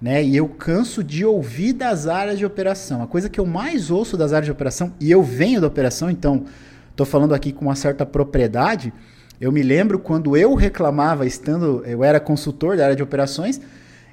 [0.01, 0.23] né?
[0.25, 3.03] E eu canso de ouvir das áreas de operação.
[3.03, 6.11] A coisa que eu mais ouço das áreas de operação, e eu venho da operação,
[6.11, 6.45] então
[6.91, 8.93] estou falando aqui com uma certa propriedade,
[9.41, 13.61] eu me lembro quando eu reclamava, estando, eu era consultor da área de operações,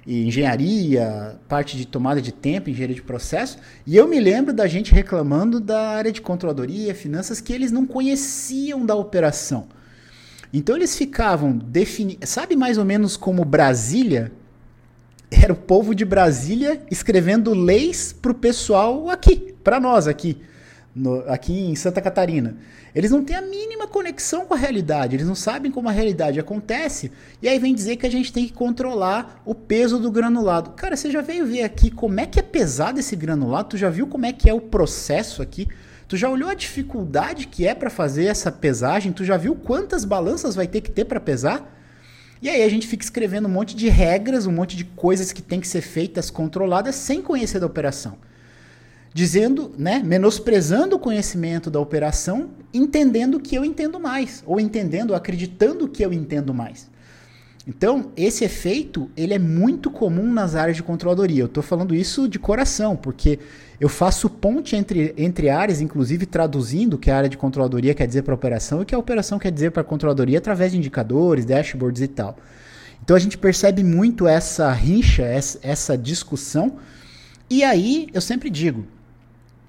[0.05, 4.65] e engenharia, parte de tomada de tempo, engenharia de processo, e eu me lembro da
[4.65, 9.67] gente reclamando da área de controladoria, finanças, que eles não conheciam da operação.
[10.53, 12.25] Então eles ficavam definindo.
[12.25, 14.31] Sabe mais ou menos como Brasília?
[15.29, 20.41] Era o povo de Brasília escrevendo leis para o pessoal aqui, para nós aqui,
[20.95, 22.55] no, aqui em Santa Catarina.
[22.95, 26.39] Eles não têm a mínima conexão com a realidade, eles não sabem como a realidade
[26.39, 27.11] acontece,
[27.41, 30.71] e aí vem dizer que a gente tem que controlar o peso do granulado.
[30.71, 33.69] Cara, você já veio ver aqui como é que é pesado esse granulado?
[33.69, 35.67] Tu já viu como é que é o processo aqui?
[36.07, 39.11] Tu já olhou a dificuldade que é para fazer essa pesagem?
[39.11, 41.76] Tu já viu quantas balanças vai ter que ter para pesar?
[42.41, 45.41] E aí a gente fica escrevendo um monte de regras, um monte de coisas que
[45.41, 48.17] tem que ser feitas, controladas, sem conhecer da operação
[49.17, 55.87] dizendo, né, menosprezando o conhecimento da operação, entendendo que eu entendo mais, ou entendendo, acreditando
[55.87, 56.87] que eu entendo mais.
[57.67, 61.41] Então, esse efeito, ele é muito comum nas áreas de controladoria.
[61.41, 63.39] Eu estou falando isso de coração, porque
[63.79, 68.07] eu faço ponte entre, entre áreas, inclusive traduzindo o que a área de controladoria quer
[68.07, 70.77] dizer para operação e o que a operação quer dizer para a controladoria através de
[70.77, 72.37] indicadores, dashboards e tal.
[73.03, 74.75] Então, a gente percebe muito essa
[75.19, 76.77] essa, essa discussão.
[77.49, 78.85] E aí, eu sempre digo,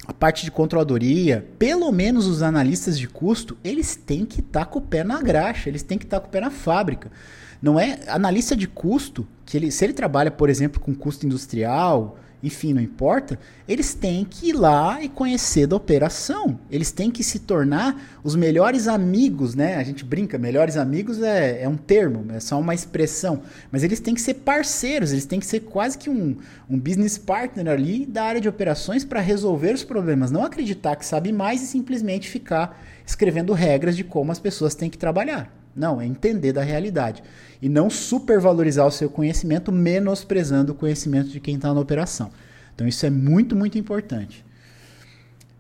[0.07, 4.67] a parte de controladoria, pelo menos os analistas de custo, eles têm que estar tá
[4.67, 7.13] com o pé na graxa, eles têm que estar tá com o pé na fábrica.
[7.61, 12.19] Não é analista de custo, que ele, se ele trabalha, por exemplo, com custo industrial,
[12.43, 16.59] enfim, não importa, eles têm que ir lá e conhecer da operação.
[16.71, 19.77] Eles têm que se tornar os melhores amigos, né?
[19.77, 23.43] A gente brinca, melhores amigos é, é um termo, é só uma expressão.
[23.73, 26.37] Mas eles têm que ser parceiros, eles têm que ser quase que um,
[26.71, 30.31] um business partner ali da área de operações para resolver os problemas.
[30.31, 34.89] Não acreditar que sabe mais e simplesmente ficar escrevendo regras de como as pessoas têm
[34.89, 35.58] que trabalhar.
[35.79, 37.23] Não, é entender da realidade.
[37.63, 42.31] E não supervalorizar o seu conhecimento, menosprezando o conhecimento de quem está na operação.
[42.75, 44.45] Então isso é muito, muito importante.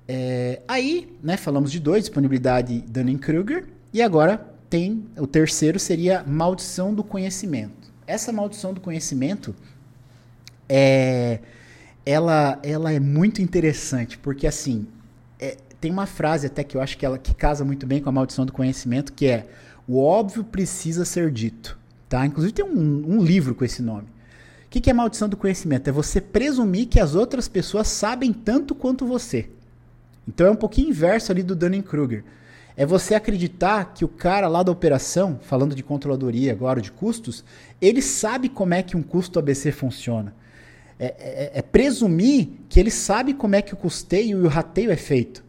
[0.07, 6.94] É, aí, né, falamos de dois, disponibilidade Dunning-Kruger, e agora tem o terceiro seria maldição
[6.94, 7.92] do conhecimento.
[8.07, 9.54] Essa maldição do conhecimento
[10.68, 11.40] é,
[12.04, 14.87] ela, ela é muito interessante, porque assim,
[15.38, 18.09] é, tem uma frase até que eu acho que ela que casa muito bem com
[18.09, 19.46] a maldição do conhecimento, que é
[19.88, 21.79] o óbvio precisa ser dito.
[22.09, 22.27] Tá?
[22.27, 24.07] Inclusive tem um, um livro com esse nome.
[24.66, 25.88] O que, que é maldição do conhecimento?
[25.88, 29.48] É você presumir que as outras pessoas sabem tanto quanto você.
[30.27, 32.22] Então é um pouquinho inverso ali do Dunning-Kruger.
[32.77, 37.42] É você acreditar que o cara lá da operação, falando de controladoria agora, de custos,
[37.81, 40.35] ele sabe como é que um custo ABC funciona.
[40.98, 44.90] É, é, é presumir que ele sabe como é que o custeio e o rateio
[44.90, 45.42] é feito.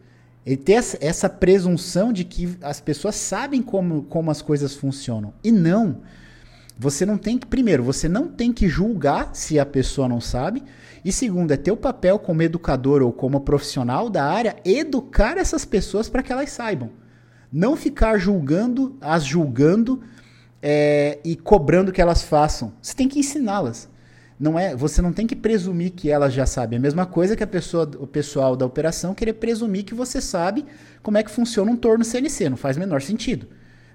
[0.44, 5.32] Ele tem essa presunção de que as pessoas sabem como, como as coisas funcionam.
[5.44, 5.98] E não.
[6.78, 7.46] Você não tem que.
[7.46, 10.62] Primeiro, você não tem que julgar se a pessoa não sabe.
[11.04, 16.08] E segundo, é teu papel como educador ou como profissional da área educar essas pessoas
[16.08, 16.90] para que elas saibam.
[17.52, 20.00] Não ficar julgando, as julgando
[20.62, 22.72] é, e cobrando que elas façam.
[22.80, 23.88] Você tem que ensiná-las
[24.40, 26.74] não é, você não tem que presumir que ela já sabe.
[26.74, 30.18] É a mesma coisa que a pessoa, o pessoal da operação querer presumir que você
[30.18, 30.64] sabe
[31.02, 32.48] como é que funciona um torno CNC.
[32.48, 33.46] Não faz o menor sentido.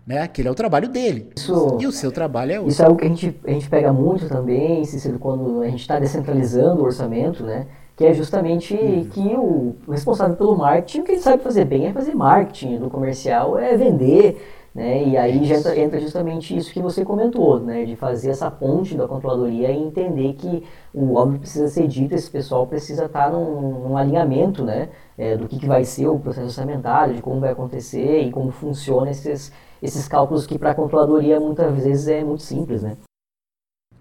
[0.06, 0.22] Né?
[0.22, 1.32] Aquele é o trabalho dele.
[1.36, 2.72] Isso, e o seu trabalho é outro.
[2.72, 5.82] Isso é algo que a gente, a gente pega muito também, Cícero, quando a gente
[5.82, 7.66] está descentralizando o orçamento, né?
[7.96, 9.06] que é justamente uhum.
[9.06, 12.90] que o, responsável pelo marketing, o que ele sabe fazer bem é fazer marketing, do
[12.90, 15.08] comercial é vender, Né?
[15.08, 17.86] E aí já entra, justamente isso que você comentou, né?
[17.86, 22.30] de fazer essa ponte da controladoria e entender que o óbvio precisa ser dito, esse
[22.30, 24.90] pessoal precisa estar num, num alinhamento né?
[25.18, 28.52] É, do que, que vai ser o processo orçamentário, de como vai acontecer e como
[28.52, 29.50] funciona esses,
[29.82, 32.84] esses cálculos que para a controladoria muitas vezes é muito simples.
[32.84, 32.98] Né?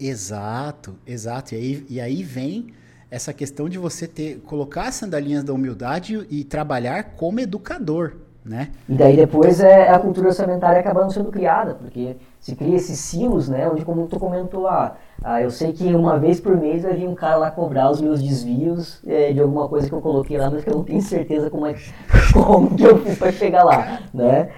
[0.01, 1.55] Exato, exato.
[1.55, 2.75] E aí, e aí vem
[3.09, 8.69] essa questão de você ter colocar as sandalinhas da humildade e trabalhar como educador, né?
[8.89, 13.49] E daí depois é a cultura orçamentária acabando sendo criada, porque se cria esses silos,
[13.49, 13.69] né?
[13.69, 17.09] Onde como tu comentou lá, ah, eu sei que uma vez por mês vai vir
[17.09, 20.51] um cara lá cobrar os meus desvios é, de alguma coisa que eu coloquei lá,
[20.51, 21.75] mas que eu não tenho certeza como é
[22.35, 24.51] como que eu fiz para chegar lá, né?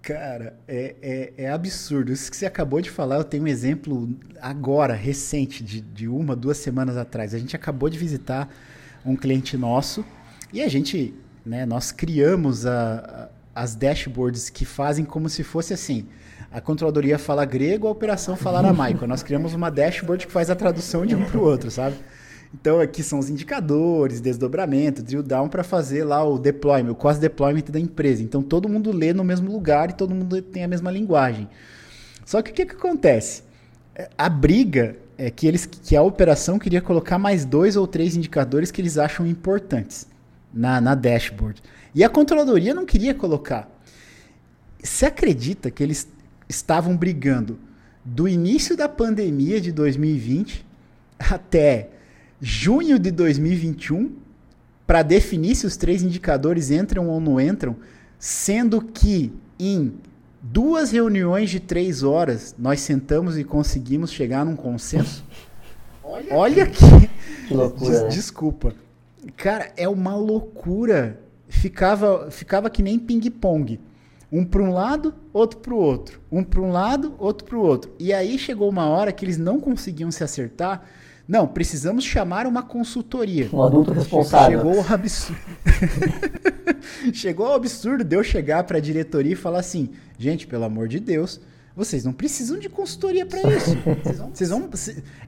[0.00, 2.12] Cara, é, é, é, absurdo.
[2.12, 4.08] Isso que você acabou de falar, eu tenho um exemplo
[4.40, 7.34] agora, recente, de, de uma, duas semanas atrás.
[7.34, 8.48] A gente acabou de visitar
[9.04, 10.04] um cliente nosso
[10.52, 11.12] e a gente
[11.46, 11.64] né?
[11.64, 16.04] Nós criamos a, a, as dashboards que fazem como se fosse assim.
[16.50, 19.06] A controladoria fala grego, a operação fala aramaico.
[19.06, 21.96] Nós criamos uma dashboard que faz a tradução de um para o outro, sabe?
[22.52, 27.20] Então aqui são os indicadores, desdobramento, drill down para fazer lá o deployment, o cost
[27.20, 28.22] deployment da empresa.
[28.22, 31.48] Então todo mundo lê no mesmo lugar e todo mundo tem a mesma linguagem.
[32.24, 33.42] Só que o que, que acontece?
[33.94, 38.16] É, a briga é que eles que a operação queria colocar mais dois ou três
[38.16, 40.06] indicadores que eles acham importantes
[40.56, 41.62] na, na dashboard.
[41.94, 43.68] E a controladoria não queria colocar.
[44.82, 46.08] Você acredita que eles
[46.48, 47.58] estavam brigando
[48.04, 50.64] do início da pandemia de 2020
[51.18, 51.90] até
[52.40, 54.12] junho de 2021
[54.86, 57.76] para definir se os três indicadores entram ou não entram,
[58.18, 59.94] sendo que em
[60.40, 65.24] duas reuniões de três horas nós sentamos e conseguimos chegar num consenso?
[66.04, 66.84] Olha, Olha que.
[67.48, 68.08] que loucura, Des, né?
[68.08, 68.85] Desculpa.
[69.36, 71.20] Cara, é uma loucura.
[71.48, 73.80] Ficava, ficava que nem ping-pong.
[74.30, 76.20] Um para um lado, outro para o outro.
[76.30, 77.92] Um para um lado, outro para o outro.
[77.98, 80.82] E aí chegou uma hora que eles não conseguiam se acertar.
[81.28, 83.48] Não, precisamos chamar uma consultoria.
[83.52, 84.58] Um adulto responsável.
[84.58, 85.40] Chegou o absurdo.
[87.12, 90.88] chegou o absurdo de eu chegar para a diretoria e falar assim: gente, pelo amor
[90.88, 91.40] de Deus,
[91.76, 93.76] vocês não precisam de consultoria para isso.
[94.02, 94.70] Vocês vão, vocês vão,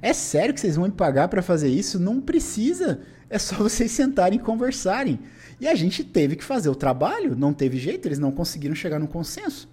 [0.00, 2.00] é sério que vocês vão me pagar para fazer isso?
[2.00, 3.00] Não precisa.
[3.28, 5.20] É só vocês sentarem e conversarem.
[5.60, 8.98] E a gente teve que fazer o trabalho, não teve jeito, eles não conseguiram chegar
[8.98, 9.68] num consenso.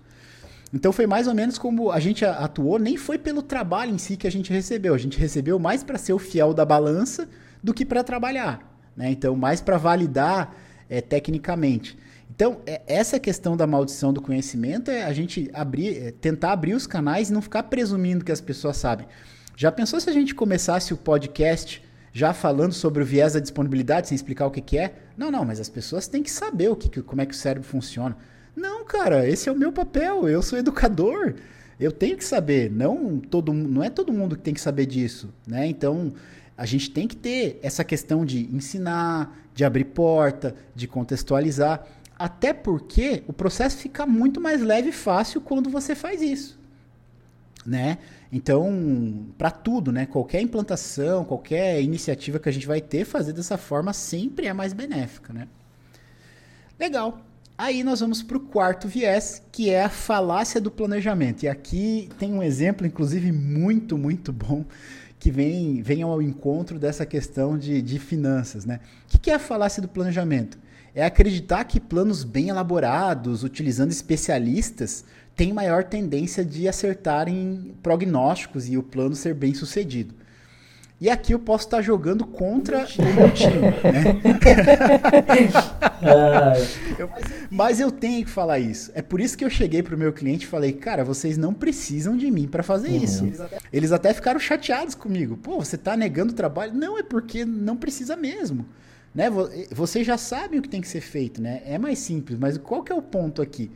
[0.73, 4.17] Então foi mais ou menos como a gente atuou, nem foi pelo trabalho em si
[4.17, 4.93] que a gente recebeu.
[4.93, 7.29] A gente recebeu mais para ser o fiel da balança
[7.63, 8.77] do que para trabalhar.
[8.97, 9.11] Né?
[9.11, 10.53] Então, mais para validar
[10.89, 11.97] é, tecnicamente.
[12.35, 16.73] Então, é, essa questão da maldição do conhecimento é a gente abrir, é, tentar abrir
[16.73, 19.07] os canais e não ficar presumindo que as pessoas sabem.
[19.55, 24.09] Já pensou se a gente começasse o podcast já falando sobre o viés da disponibilidade
[24.09, 24.95] sem explicar o que, que é?
[25.17, 27.67] Não, não, mas as pessoas têm que saber o que, como é que o cérebro
[27.67, 28.17] funciona.
[28.53, 30.27] Não, cara, esse é o meu papel.
[30.27, 31.35] Eu sou educador.
[31.79, 32.69] Eu tenho que saber.
[32.69, 35.67] Não todo, não é todo mundo que tem que saber disso, né?
[35.67, 36.13] Então
[36.57, 41.85] a gente tem que ter essa questão de ensinar, de abrir porta, de contextualizar.
[42.17, 46.57] Até porque o processo fica muito mais leve e fácil quando você faz isso.
[47.65, 47.97] Né?
[48.31, 50.05] Então, para tudo, né?
[50.05, 54.71] Qualquer implantação, qualquer iniciativa que a gente vai ter, fazer dessa forma sempre é mais
[54.71, 55.47] benéfica, né?
[56.79, 57.21] Legal.
[57.57, 61.43] Aí nós vamos para o quarto viés, que é a falácia do planejamento.
[61.43, 64.65] E aqui tem um exemplo, inclusive, muito, muito bom,
[65.17, 68.65] que vem, vem ao encontro dessa questão de, de finanças.
[68.65, 68.81] Né?
[69.13, 70.57] O que é a falácia do planejamento?
[70.95, 75.03] É acreditar que planos bem elaborados, utilizando especialistas,
[75.35, 80.15] têm maior tendência de acertarem prognósticos e o plano ser bem sucedido.
[80.99, 83.59] E aqui eu posso estar jogando contra o meu time.
[83.59, 84.21] Né?
[86.97, 87.09] eu,
[87.51, 88.91] mas eu tenho que falar isso.
[88.95, 91.53] É por isso que eu cheguei para o meu cliente e falei: cara, vocês não
[91.53, 93.03] precisam de mim para fazer uhum.
[93.03, 93.25] isso.
[93.25, 95.35] Eles até, eles até ficaram chateados comigo.
[95.35, 96.73] Pô, você está negando o trabalho?
[96.73, 98.65] Não, é porque não precisa mesmo.
[99.15, 99.29] Né?
[99.71, 101.61] Vocês já sabem o que tem que ser feito, né?
[101.65, 103.71] É mais simples, mas qual que é o ponto aqui?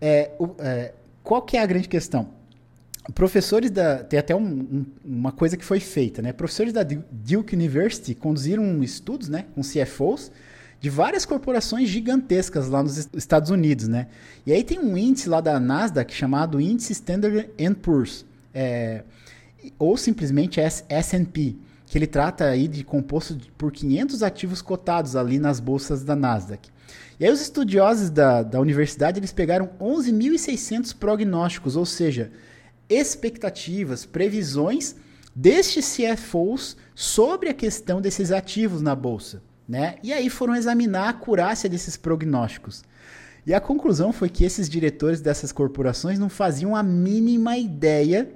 [0.00, 2.28] É, o, é, qual que é a grande questão?
[3.14, 4.02] Professores da.
[4.02, 6.32] Tem até um, um, uma coisa que foi feita, né?
[6.32, 9.46] Professores da Duke University conduziram estudos, né?
[9.54, 10.32] Com CFOs
[10.80, 14.08] de várias corporações gigantescas lá nos Estados Unidos, né?
[14.44, 17.48] E aí tem um índice lá da Nasdaq chamado Índice Standard
[17.80, 19.04] Poor's, é,
[19.78, 21.56] ou simplesmente S&P
[21.92, 26.70] que ele trata aí de composto por 500 ativos cotados ali nas bolsas da Nasdaq.
[27.20, 32.32] E aí os estudiosos da, da universidade eles pegaram 11.600 prognósticos, ou seja,
[32.88, 34.96] expectativas, previsões
[35.36, 39.42] destes CFOs sobre a questão desses ativos na bolsa.
[39.68, 39.96] Né?
[40.02, 42.82] E aí foram examinar a acurácia desses prognósticos.
[43.46, 48.30] E a conclusão foi que esses diretores dessas corporações não faziam a mínima ideia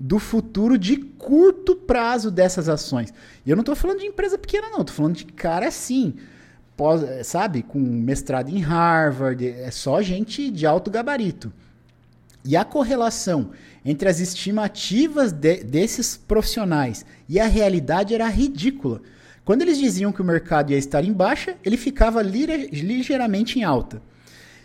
[0.00, 3.12] do futuro de curto prazo dessas ações.
[3.44, 6.14] E eu não estou falando de empresa pequena, não, estou falando de cara assim,
[6.74, 11.52] pós, sabe, com mestrado em Harvard, é só gente de alto gabarito.
[12.42, 13.50] E a correlação
[13.84, 19.02] entre as estimativas de, desses profissionais e a realidade era ridícula.
[19.44, 24.00] Quando eles diziam que o mercado ia estar em baixa, ele ficava ligeiramente em alta.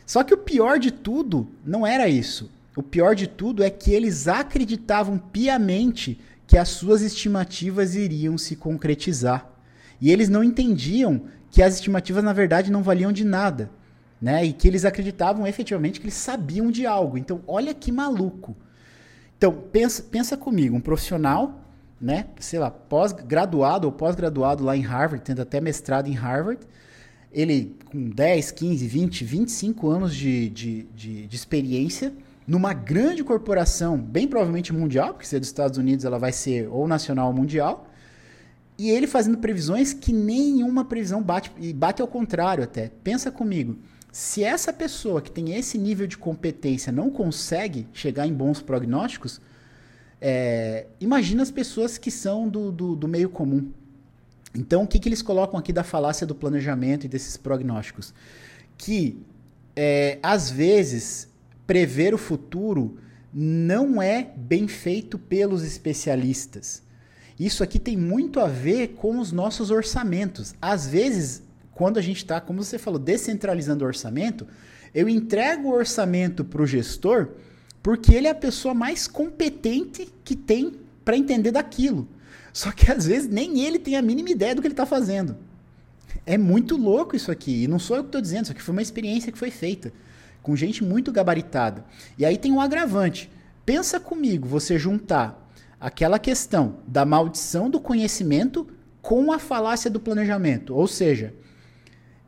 [0.06, 2.50] Só que o pior de tudo não era isso.
[2.76, 8.56] O pior de tudo é que eles acreditavam piamente que as suas estimativas iriam se
[8.56, 9.50] concretizar.
[10.00, 13.72] E eles não entendiam que as estimativas, na verdade, não valiam de nada.
[14.22, 14.46] Né?
[14.46, 17.18] E que eles acreditavam efetivamente que eles sabiam de algo.
[17.18, 18.56] Então, olha que maluco.
[19.38, 21.62] Então, pensa, pensa comigo, um profissional,
[22.00, 26.62] né, sei lá, pós-graduado ou pós-graduado lá em Harvard, tendo até mestrado em Harvard,
[27.32, 32.14] ele com 10, 15, 20, 25 anos de, de, de, de experiência,
[32.48, 36.68] numa grande corporação, bem provavelmente mundial, porque se é dos Estados Unidos ela vai ser
[36.70, 37.90] ou nacional ou mundial,
[38.78, 42.92] e ele fazendo previsões que nenhuma previsão bate, e bate ao contrário até.
[43.04, 43.78] Pensa comigo,
[44.12, 49.42] se essa pessoa que tem esse nível de competência não consegue chegar em bons prognósticos,
[50.22, 53.72] é, imagina as pessoas que são do, do, do meio comum.
[54.54, 58.14] Então, o que, que eles colocam aqui da falácia do planejamento e desses prognósticos?
[58.78, 59.22] Que,
[59.76, 61.30] é, às vezes,
[61.66, 62.98] prever o futuro
[63.34, 66.82] não é bem feito pelos especialistas.
[67.38, 70.56] Isso aqui tem muito a ver com os nossos orçamentos.
[70.62, 71.44] Às vezes,
[71.74, 74.48] quando a gente está, como você falou, descentralizando o orçamento,
[74.94, 77.30] eu entrego o orçamento para o gestor
[77.84, 82.08] porque ele é a pessoa mais competente que tem para entender daquilo.
[82.54, 85.36] Só que às vezes nem ele tem a mínima ideia do que ele está fazendo.
[86.26, 87.64] É muito louco isso aqui.
[87.64, 89.92] E não sou eu que estou dizendo, isso aqui foi uma experiência que foi feita
[90.46, 91.84] com gente muito gabaritada.
[92.20, 93.32] E aí tem um agravante.
[93.66, 98.68] Pensa comigo, você juntar aquela questão da maldição do conhecimento
[99.02, 100.76] com a falácia do planejamento.
[100.76, 101.34] Ou seja,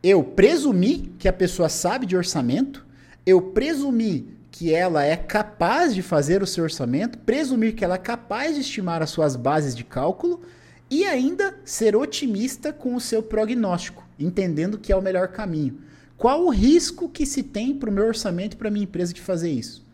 [0.02, 2.88] eu presumi que a pessoa sabe de orçamento,
[3.24, 8.00] eu presumi que ela é capaz de fazer o seu orçamento, presumir que ela é
[8.00, 10.42] capaz de estimar as suas bases de cálculo
[10.90, 15.86] e ainda ser otimista com o seu prognóstico, entendendo que é o melhor caminho.
[16.18, 19.14] Qual o risco que se tem para o meu orçamento e para a minha empresa
[19.14, 19.86] de fazer isso?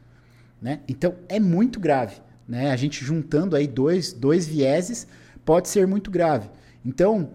[0.62, 0.80] Né?
[0.88, 2.16] Então é muito grave.
[2.48, 2.72] Né?
[2.72, 5.06] A gente juntando aí dois, dois vieses
[5.44, 6.50] pode ser muito grave.
[6.86, 7.32] Então,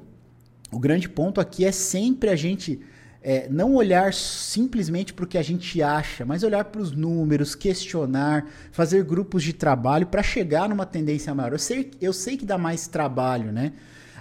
[0.72, 2.80] o grande ponto aqui é sempre a gente
[3.22, 7.54] é, não olhar simplesmente para o que a gente acha, mas olhar para os números,
[7.54, 11.52] questionar, fazer grupos de trabalho para chegar numa tendência maior.
[11.52, 13.72] Eu sei, eu sei que dá mais trabalho, né?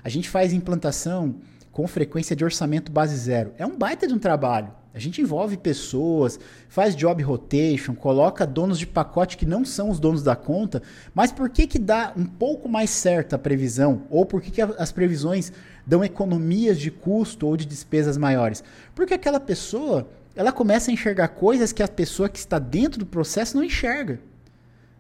[0.04, 1.36] A gente faz implantação
[1.78, 3.54] com frequência de orçamento base zero.
[3.56, 4.72] É um baita de um trabalho.
[4.96, 10.00] A gente envolve pessoas, faz job rotation, coloca donos de pacote que não são os
[10.00, 10.82] donos da conta,
[11.14, 14.02] mas por que que dá um pouco mais certa a previsão?
[14.10, 15.52] Ou por que, que as previsões
[15.86, 18.64] dão economias de custo ou de despesas maiores?
[18.96, 23.06] Porque aquela pessoa, ela começa a enxergar coisas que a pessoa que está dentro do
[23.06, 24.20] processo não enxerga.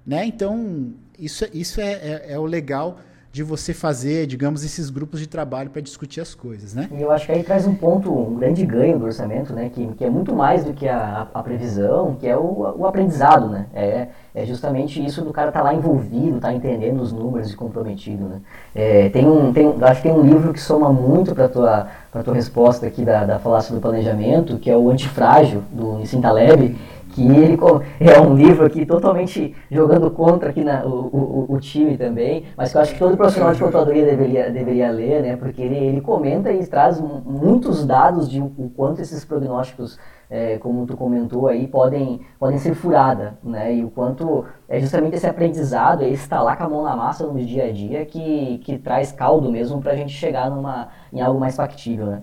[0.06, 0.28] Né?
[0.28, 3.00] Então, isso, isso é, é, é o legal
[3.38, 6.90] de você fazer, digamos, esses grupos de trabalho para discutir as coisas, né?
[6.92, 9.70] E eu acho que aí traz um ponto, um grande ganho do orçamento, né?
[9.72, 13.48] Que, que é muito mais do que a, a previsão, que é o, o aprendizado,
[13.48, 13.68] né?
[13.76, 17.52] É, é justamente isso do cara estar tá lá envolvido, estar tá entendendo os números
[17.52, 18.42] e comprometido, né?
[18.74, 22.24] É, tem um, tem, acho que tem um livro que soma muito para tua para
[22.24, 26.76] tua resposta aqui da, da falácia do planejamento, que é o Antifrágil do Nissim Taleb,
[27.18, 27.22] que
[28.00, 32.44] ele é um livro aqui totalmente jogando contra aqui na, o, o, o, time também,
[32.56, 35.76] mas que eu acho que todo profissional de contadoria deveria, deveria ler, né, porque ele,
[35.76, 39.98] ele comenta e traz muitos dados de o quanto esses prognósticos,
[40.30, 45.16] é, como tu comentou aí, podem, podem ser furada, né, e o quanto é justamente
[45.16, 48.60] esse aprendizado, esse estar lá com a mão na massa no dia a dia que,
[48.60, 52.22] que traz caldo mesmo para a gente chegar numa, em algo mais factível, né.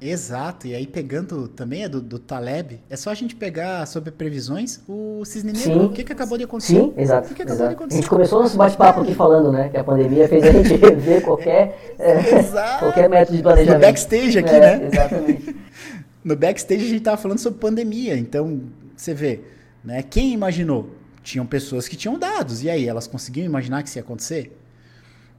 [0.00, 4.10] Exato, e aí pegando também é do, do Taleb, é só a gente pegar sobre
[4.10, 6.74] previsões o cisne negro, o que, que acabou de acontecer?
[6.74, 7.26] Sim, exato.
[7.26, 7.70] O que, que acabou exato.
[7.70, 7.98] de acontecer?
[7.98, 11.22] A gente começou nosso bate-papo aqui falando, né, que a pandemia fez a gente rever
[11.22, 12.42] qualquer, é,
[12.80, 13.80] qualquer método de planejamento.
[13.80, 14.88] No backstage aqui, é, né?
[14.92, 15.56] Exatamente.
[16.24, 18.62] no backstage a gente tava falando sobre pandemia, então
[18.96, 19.42] você vê,
[19.84, 20.90] né, quem imaginou?
[21.22, 24.58] Tinham pessoas que tinham dados, e aí, elas conseguiam imaginar que isso ia acontecer?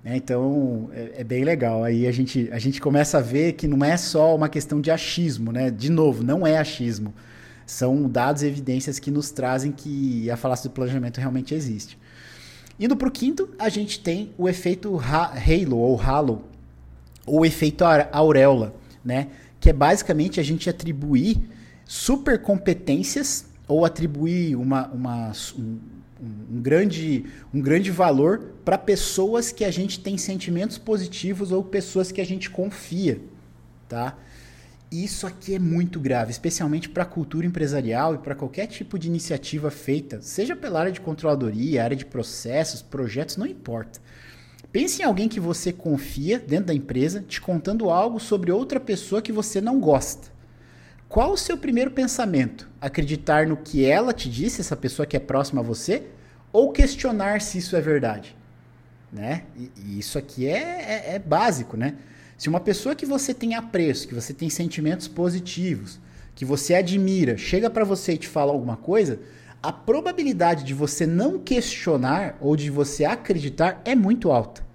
[0.06, 0.16] Né?
[0.18, 1.84] Então, é, é, bem legal.
[1.84, 4.91] Aí a gente, a gente começa a ver que não é só uma questão de
[4.91, 5.72] achismo, né?
[5.72, 7.12] De novo, não é achismo.
[7.66, 11.97] São dados e evidências que nos trazem que a falácia do planejamento realmente existe.
[12.80, 16.43] Indo para o quinto, a gente tem o efeito halo ou halo,
[17.26, 19.30] ou efeito auréola, né?
[19.60, 21.41] Que é basicamente a gente atribuir
[21.84, 25.80] super competências ou atribuir uma, uma um,
[26.22, 32.11] um, grande, um grande valor para pessoas que a gente tem sentimentos positivos ou pessoas
[32.11, 33.20] que a gente confia,
[33.88, 34.18] tá?
[34.91, 39.07] Isso aqui é muito grave, especialmente para a cultura empresarial e para qualquer tipo de
[39.07, 43.99] iniciativa feita, seja pela área de controladoria, área de processos, projetos, não importa.
[44.72, 49.22] Pense em alguém que você confia dentro da empresa, te contando algo sobre outra pessoa
[49.22, 50.34] que você não gosta.
[51.08, 52.70] Qual o seu primeiro pensamento?
[52.82, 56.03] Acreditar no que ela te disse, essa pessoa que é próxima a você,
[56.51, 58.36] ou questionar se isso é verdade?
[59.12, 59.43] Né?
[59.56, 61.95] E, e isso aqui é, é, é básico, né?
[62.38, 65.99] Se uma pessoa que você tem apreço, que você tem sentimentos positivos,
[66.34, 69.20] que você admira, chega para você e te fala alguma coisa,
[69.64, 74.66] a probabilidade de você não questionar ou de você acreditar é muito alta.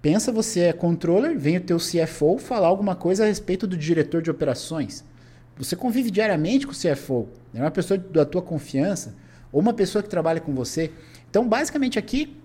[0.00, 4.22] Pensa você é controller, vem o teu CFO falar alguma coisa a respeito do diretor
[4.22, 5.04] de operações.
[5.58, 9.14] Você convive diariamente com o CFO, é uma pessoa da tua confiança
[9.52, 10.90] ou uma pessoa que trabalha com você.
[11.30, 12.36] Então, basicamente aqui,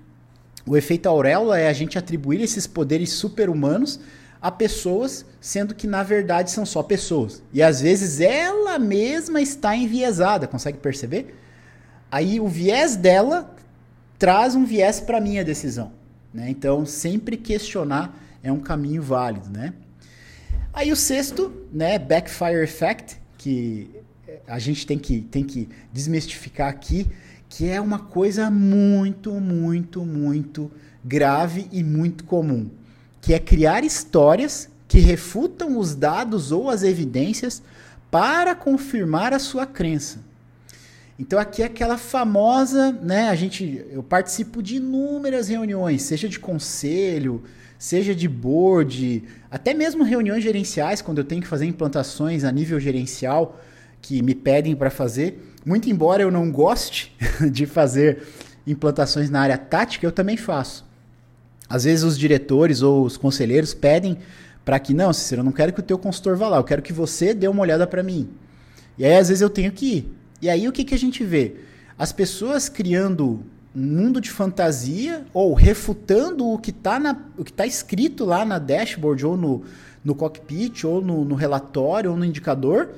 [0.66, 4.00] o efeito auréola é a gente atribuir esses poderes super-humanos
[4.42, 7.42] a pessoas, sendo que na verdade são só pessoas.
[7.54, 11.36] E às vezes ela mesma está enviesada, consegue perceber?
[12.12, 13.56] Aí o viés dela
[14.20, 15.92] traz um viés para minha decisão.
[16.34, 16.50] Né?
[16.50, 19.50] Então, sempre questionar é um caminho válido.
[19.50, 19.74] Né?
[20.78, 23.90] Aí o sexto, né, backfire effect, que
[24.48, 27.08] a gente tem que, tem que desmistificar aqui,
[27.50, 30.72] que é uma coisa muito, muito, muito
[31.04, 32.70] grave e muito comum
[33.28, 37.62] que é criar histórias que refutam os dados ou as evidências
[38.10, 40.20] para confirmar a sua crença.
[41.20, 46.40] Então aqui é aquela famosa, né, a gente eu participo de inúmeras reuniões, seja de
[46.40, 47.44] conselho,
[47.78, 52.80] seja de board, até mesmo reuniões gerenciais quando eu tenho que fazer implantações a nível
[52.80, 53.60] gerencial
[54.02, 55.54] que me pedem para fazer.
[55.66, 57.16] Muito embora eu não goste
[57.52, 58.24] de fazer
[58.66, 60.86] implantações na área tática, eu também faço.
[61.70, 64.18] Às vezes os diretores ou os conselheiros pedem
[64.64, 66.82] para que, não, Cícero, eu não quero que o teu consultor vá lá, eu quero
[66.82, 68.30] que você dê uma olhada para mim.
[68.98, 70.12] E aí às vezes eu tenho que ir.
[70.42, 71.56] E aí o que, que a gente vê?
[71.98, 77.00] As pessoas criando mundo de fantasia ou refutando o que está
[77.56, 79.64] tá escrito lá na dashboard ou no,
[80.04, 82.90] no cockpit ou no, no relatório ou no indicador,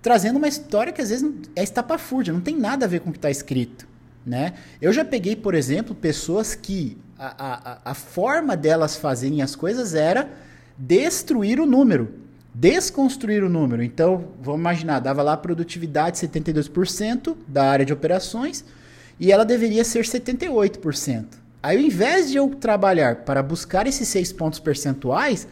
[0.00, 3.12] trazendo uma história que às vezes é estapafúrdia, não tem nada a ver com o
[3.12, 3.86] que está escrito.
[4.24, 4.54] Né?
[4.80, 9.94] Eu já peguei, por exemplo, pessoas que a, a, a forma delas fazerem as coisas
[9.94, 10.30] era
[10.76, 12.14] destruir o número,
[12.54, 13.82] desconstruir o número.
[13.82, 18.64] Então, vamos imaginar, dava lá produtividade 72% da área de operações
[19.18, 21.24] e ela deveria ser 78%.
[21.62, 25.48] Aí, ao invés de eu trabalhar para buscar esses seis pontos percentuais,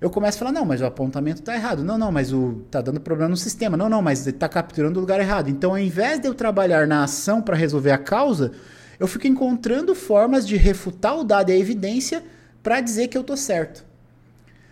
[0.00, 1.84] eu começo a falar, não, mas o apontamento está errado.
[1.84, 3.76] Não, não, mas o tá dando problema no sistema.
[3.76, 5.50] Não, não, mas está capturando o lugar errado.
[5.50, 8.52] Então, ao invés de eu trabalhar na ação para resolver a causa,
[8.98, 12.24] eu fico encontrando formas de refutar o dado e a evidência
[12.62, 13.84] para dizer que eu tô certo.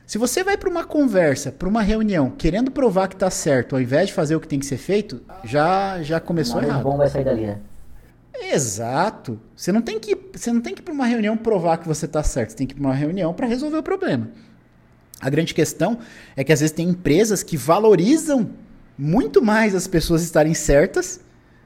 [0.06, 3.82] Se você vai para uma conversa, para uma reunião, querendo provar que está certo, ao
[3.82, 6.82] invés de fazer o que tem que ser feito, já já começou errado.
[6.82, 7.58] bom vai sair dali, né?
[8.40, 9.40] Exato.
[9.54, 12.06] Você não tem que você não tem que ir para uma reunião provar que você
[12.06, 14.30] está certo, você tem que ir para uma reunião para resolver o problema.
[15.20, 15.98] A grande questão
[16.36, 18.50] é que às vezes tem empresas que valorizam
[18.96, 21.20] muito mais as pessoas estarem certas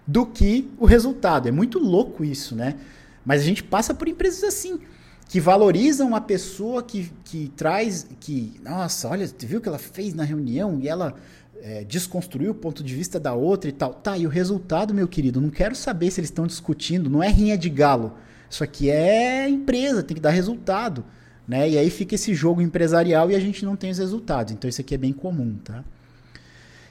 [0.06, 1.48] do que o resultado.
[1.48, 2.76] É muito louco isso, né?
[3.24, 4.80] Mas a gente passa por empresas assim,
[5.28, 10.12] que valorizam a pessoa que, que traz, que, nossa, olha, viu o que ela fez
[10.12, 11.14] na reunião e ela
[11.62, 13.94] é, desconstruiu o ponto de vista da outra e tal.
[13.94, 17.28] Tá, e o resultado, meu querido, não quero saber se eles estão discutindo, não é
[17.28, 18.14] rinha de galo.
[18.50, 21.04] Isso aqui é empresa, tem que dar resultado.
[21.46, 21.70] Né?
[21.70, 24.52] E aí fica esse jogo empresarial e a gente não tem os resultados.
[24.52, 25.84] Então isso aqui é bem comum, tá?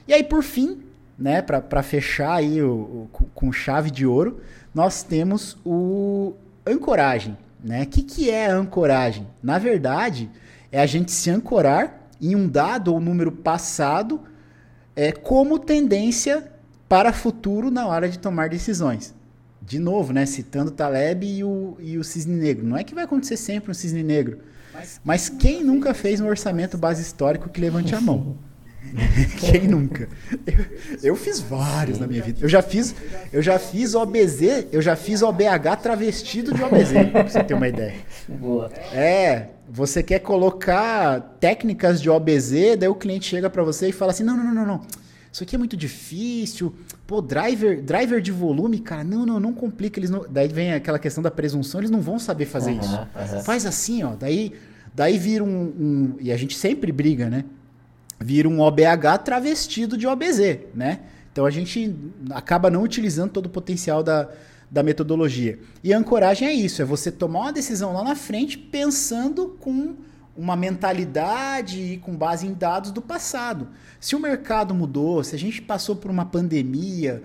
[0.08, 0.80] E aí, por fim,
[1.16, 4.40] né, para fechar aí o, o, com chave de ouro,
[4.74, 6.34] nós temos o
[6.66, 7.36] ancoragem.
[7.62, 7.82] Né?
[7.82, 9.26] O que, que é ancoragem?
[9.42, 10.28] Na verdade,
[10.72, 14.20] é a gente se ancorar em um dado ou número passado
[14.94, 16.50] é, como tendência
[16.88, 19.14] para futuro na hora de tomar decisões.
[19.60, 22.66] De novo, né, citando Taleb e o, e o cisne negro.
[22.66, 24.38] Não é que vai acontecer sempre um cisne negro,
[24.74, 28.36] mas, mas quem nunca fez um orçamento base histórico que levante a mão?
[29.38, 30.08] Quem nunca?
[30.46, 30.64] Eu,
[31.02, 32.38] eu, fiz vários na minha vida.
[32.42, 32.94] Eu já fiz,
[33.32, 37.68] eu já fiz OBZ, eu já fiz OBH travestido de OBZ, pra você ter uma
[37.68, 37.94] ideia.
[38.28, 38.70] Boa.
[38.92, 44.12] É, você quer colocar técnicas de OBZ, daí o cliente chega para você e fala
[44.12, 44.80] assim: "Não, não, não, não, não.
[45.32, 46.74] Isso aqui é muito difícil.
[47.06, 50.26] Pô, driver, driver de volume, cara, não, não, não complica, eles não...
[50.28, 52.98] daí vem aquela questão da presunção, eles não vão saber fazer uhum, isso.
[52.98, 53.42] Uhum.
[53.42, 54.52] Faz assim, ó, daí
[54.94, 57.44] daí vira um, um, e a gente sempre briga, né?
[58.22, 61.00] vira um OBH travestido de OBZ, né?
[61.32, 61.94] Então a gente
[62.30, 64.28] acaba não utilizando todo o potencial da,
[64.72, 65.58] da metodologia.
[65.84, 69.94] E a ancoragem é isso, é você tomar uma decisão lá na frente pensando com
[70.34, 73.68] uma mentalidade e com base em dados do passado.
[74.00, 77.22] Se o mercado mudou, se a gente passou por uma pandemia,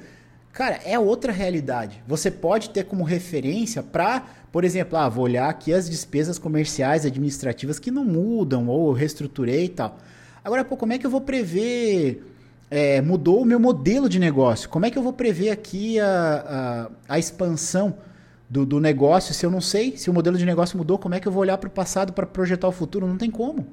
[0.52, 2.04] cara, é outra realidade.
[2.06, 7.06] Você pode ter como referência para, por exemplo, ah, vou olhar aqui as despesas comerciais,
[7.06, 9.98] administrativas que não mudam, ou eu reestruturei e tal.
[10.44, 12.22] Agora, pô, como é que eu vou prever
[12.70, 14.70] é, mudou o meu modelo de negócio.
[14.70, 17.98] Como é que eu vou prever aqui a, a, a expansão
[18.50, 20.98] do, do, negócio se eu não sei se o modelo de negócio mudou?
[20.98, 23.08] Como é que eu vou olhar para o passado para projetar o futuro?
[23.08, 23.68] Não tem como.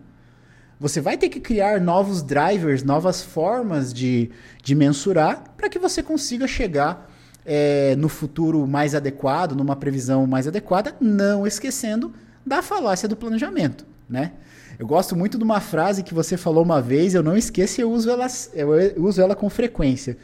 [0.79, 4.31] Você vai ter que criar novos drivers, novas formas de,
[4.63, 7.11] de mensurar para que você consiga chegar
[7.45, 12.13] é, no futuro mais adequado, numa previsão mais adequada, não esquecendo
[12.45, 14.33] da falácia do planejamento, né?
[14.79, 17.83] Eu gosto muito de uma frase que você falou uma vez, eu não esqueço e
[17.83, 20.17] eu uso ela, eu uso ela com frequência.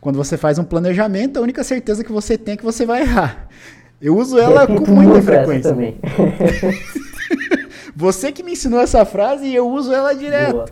[0.00, 3.02] Quando você faz um planejamento, a única certeza que você tem é que você vai
[3.02, 3.48] errar.
[4.00, 5.70] Eu uso ela com muita frequência.
[5.70, 5.98] Também.
[7.94, 10.52] você que me ensinou essa frase e eu uso ela direto.
[10.52, 10.66] Boa.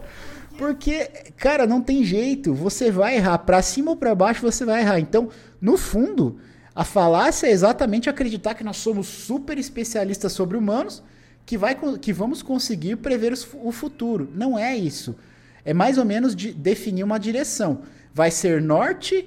[0.57, 2.55] Porque, cara, não tem jeito.
[2.55, 3.39] Você vai errar.
[3.39, 5.01] Para cima ou para baixo você vai errar.
[5.01, 5.29] Então,
[5.61, 6.39] no fundo,
[6.75, 11.03] a falácia é exatamente acreditar que nós somos super especialistas sobre humanos
[11.47, 13.33] que, vai, que vamos conseguir prever
[13.63, 14.29] o futuro.
[14.35, 15.17] Não é isso.
[15.65, 17.83] É mais ou menos de definir uma direção.
[18.13, 19.27] Vai ser norte,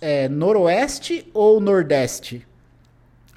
[0.00, 2.46] é, noroeste ou nordeste?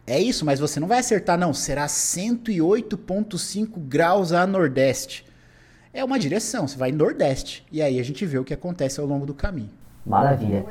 [0.07, 1.51] É isso, mas você não vai acertar, não.
[1.51, 5.25] Será 108,5 graus a nordeste.
[5.91, 7.65] É uma direção, você vai nordeste.
[7.71, 9.71] E aí a gente vê o que acontece ao longo do caminho.
[10.05, 10.65] Maravilha.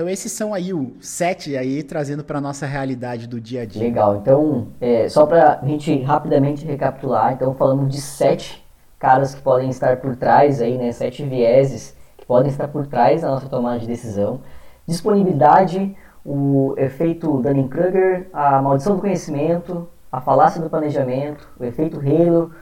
[0.00, 3.82] Então esses são aí o sete aí trazendo para nossa realidade do dia a dia.
[3.82, 4.16] Legal.
[4.16, 8.66] Então é, só para a gente rapidamente recapitular, então falamos de sete
[8.98, 10.90] caras que podem estar por trás aí, né?
[10.90, 14.40] Sete vieses que podem estar por trás da nossa tomada de decisão.
[14.86, 15.94] Disponibilidade,
[16.24, 22.52] o efeito Dunning-Kruger, a maldição do conhecimento, a falácia do planejamento, o efeito Halo,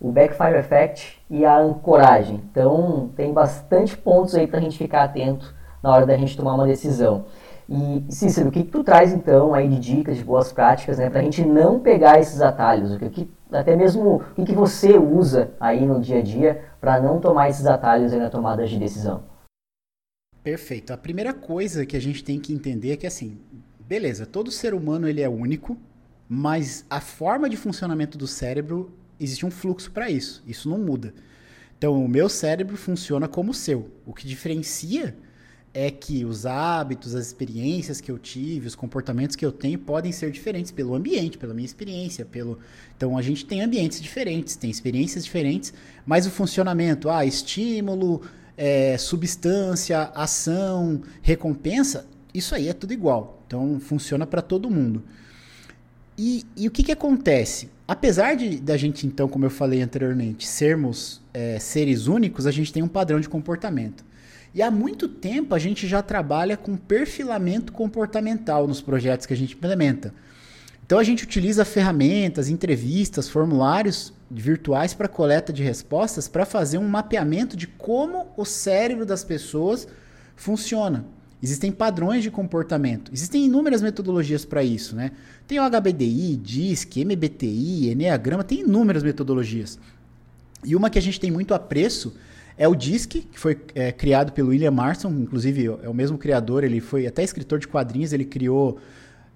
[0.00, 2.42] o backfire effect e a ancoragem.
[2.50, 6.54] Então tem bastante pontos aí para a gente ficar atento na hora da gente tomar
[6.54, 7.26] uma decisão.
[7.68, 11.10] E Cícero, o que, que tu traz então aí de dicas, de boas práticas, né,
[11.10, 12.92] para a gente não pegar esses atalhos?
[12.92, 16.64] O que, que até mesmo o que, que você usa aí no dia a dia
[16.80, 19.22] para não tomar esses atalhos aí na tomada de decisão?
[20.42, 20.92] Perfeito.
[20.94, 23.38] A primeira coisa que a gente tem que entender é que assim,
[23.80, 25.76] beleza, todo ser humano ele é único,
[26.26, 30.42] mas a forma de funcionamento do cérebro existe um fluxo para isso.
[30.46, 31.12] Isso não muda.
[31.76, 33.90] Então, o meu cérebro funciona como o seu.
[34.04, 35.14] O que diferencia
[35.72, 40.10] é que os hábitos, as experiências que eu tive, os comportamentos que eu tenho podem
[40.12, 42.58] ser diferentes pelo ambiente, pela minha experiência, pelo
[42.96, 45.72] então a gente tem ambientes diferentes, tem experiências diferentes,
[46.04, 48.22] mas o funcionamento, ah, estímulo,
[48.56, 53.42] é, substância, ação, recompensa, isso aí é tudo igual.
[53.46, 55.02] Então funciona para todo mundo.
[56.18, 57.70] E, e, o que, que acontece?
[57.86, 62.72] Apesar de da gente, então, como eu falei anteriormente, sermos é, seres únicos, a gente
[62.72, 64.04] tem um padrão de comportamento.
[64.54, 69.36] E há muito tempo a gente já trabalha com perfilamento comportamental nos projetos que a
[69.36, 70.12] gente implementa.
[70.84, 76.88] Então a gente utiliza ferramentas, entrevistas, formulários virtuais para coleta de respostas para fazer um
[76.88, 79.86] mapeamento de como o cérebro das pessoas
[80.34, 81.04] funciona.
[81.42, 83.12] Existem padrões de comportamento.
[83.12, 85.12] Existem inúmeras metodologias para isso, né?
[85.46, 89.78] Tem o HBDI, DISC, MBTI, Enneagrama, tem inúmeras metodologias.
[90.64, 92.14] E uma que a gente tem muito apreço
[92.58, 96.64] é o DISC, que foi é, criado pelo William Marston, inclusive é o mesmo criador,
[96.64, 98.78] ele foi até escritor de quadrinhos, ele criou,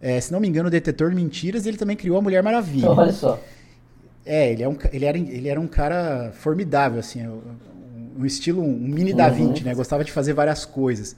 [0.01, 2.43] é, se não me engano, o Detetor de Mentiras, e ele também criou a Mulher
[2.43, 2.91] Maravilha.
[2.91, 3.41] Olha só.
[4.27, 7.31] É, ele, é um, ele, era, ele era um cara formidável, assim, é
[8.19, 9.17] um estilo, um mini uhum.
[9.17, 9.75] Da Vinci, né?
[9.75, 11.17] Gostava de fazer várias coisas.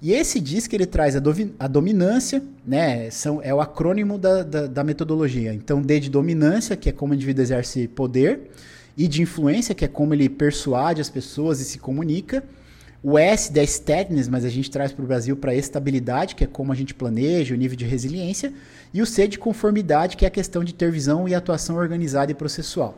[0.00, 1.22] E esse DISC ele traz a,
[1.58, 3.10] a dominância, né?
[3.10, 5.54] São, é o acrônimo da, da, da metodologia.
[5.54, 8.50] Então, D de dominância, que é como o indivíduo exerce poder
[8.96, 12.44] e de influência, que é como ele persuade as pessoas e se comunica.
[13.02, 16.46] O S da steadiness, mas a gente traz para o Brasil para estabilidade, que é
[16.46, 18.52] como a gente planeja, o nível de resiliência.
[18.94, 22.30] E o C de conformidade, que é a questão de ter visão e atuação organizada
[22.30, 22.96] e processual.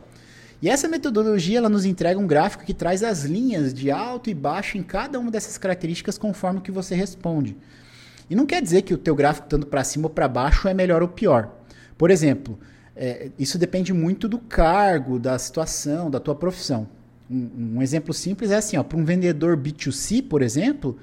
[0.61, 4.33] E essa metodologia ela nos entrega um gráfico que traz as linhas de alto e
[4.33, 7.57] baixo em cada uma dessas características conforme que você responde.
[8.29, 10.73] E não quer dizer que o teu gráfico estando para cima ou para baixo é
[10.73, 11.51] melhor ou pior.
[11.97, 12.59] Por exemplo,
[12.95, 16.87] é, isso depende muito do cargo, da situação, da tua profissão.
[17.29, 20.97] Um, um exemplo simples é assim, para um vendedor B2C, por exemplo,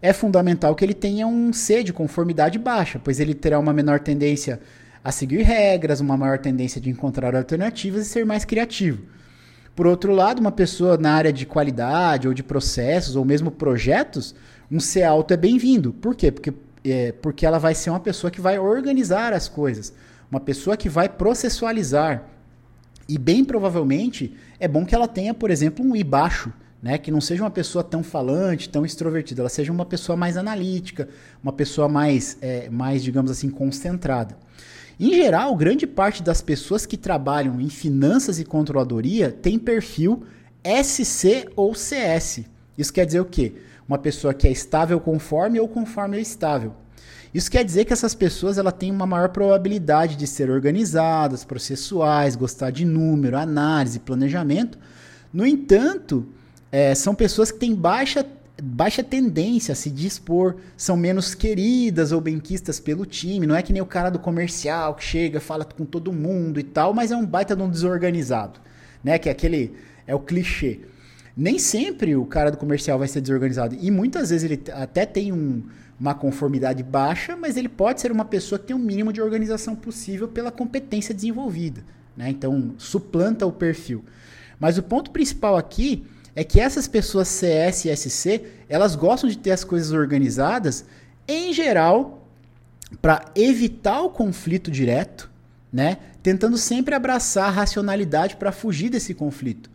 [0.00, 4.00] é fundamental que ele tenha um C de conformidade baixa, pois ele terá uma menor
[4.00, 4.60] tendência
[5.02, 9.02] a seguir regras, uma maior tendência de encontrar alternativas e ser mais criativo.
[9.74, 14.34] Por outro lado, uma pessoa na área de qualidade ou de processos ou mesmo projetos,
[14.70, 15.92] um C alto é bem-vindo.
[15.94, 16.30] Por quê?
[16.30, 16.52] Porque,
[16.84, 19.92] é, porque ela vai ser uma pessoa que vai organizar as coisas,
[20.32, 22.26] uma pessoa que vai processualizar.
[23.06, 26.50] E bem provavelmente é bom que ela tenha, por exemplo, um I baixo,
[26.82, 26.96] né?
[26.96, 31.06] Que não seja uma pessoa tão falante, tão extrovertida, ela seja uma pessoa mais analítica,
[31.42, 34.34] uma pessoa mais, é, mais digamos assim, concentrada.
[34.98, 40.22] Em geral, grande parte das pessoas que trabalham em finanças e controladoria tem perfil
[40.64, 42.40] SC ou CS.
[42.78, 43.52] Isso quer dizer o quê?
[43.86, 46.72] Uma pessoa que é estável conforme ou conforme é estável.
[47.34, 52.36] Isso quer dizer que essas pessoas ela têm uma maior probabilidade de ser organizadas, processuais,
[52.36, 54.78] gostar de número, análise, planejamento.
[55.32, 56.26] No entanto,
[56.70, 58.26] é, são pessoas que têm baixa,
[58.62, 63.46] baixa tendência a se dispor, são menos queridas ou benquistas pelo time.
[63.46, 66.62] Não é que nem o cara do comercial que chega, fala com todo mundo e
[66.62, 68.60] tal, mas é um baita de um desorganizado,
[69.02, 69.18] né?
[69.18, 69.72] Que é aquele
[70.06, 70.80] é o clichê.
[71.34, 75.32] Nem sempre o cara do comercial vai ser desorganizado e muitas vezes ele até tem
[75.32, 75.62] um,
[76.02, 79.76] uma conformidade baixa, mas ele pode ser uma pessoa que tem um mínimo de organização
[79.76, 81.84] possível pela competência desenvolvida,
[82.16, 82.28] né?
[82.28, 84.04] Então suplanta o perfil.
[84.58, 89.38] Mas o ponto principal aqui é que essas pessoas CS e SC, elas gostam de
[89.38, 90.84] ter as coisas organizadas,
[91.28, 92.26] em geral,
[93.00, 95.30] para evitar o conflito direto,
[95.72, 95.98] né?
[96.20, 99.70] Tentando sempre abraçar a racionalidade para fugir desse conflito.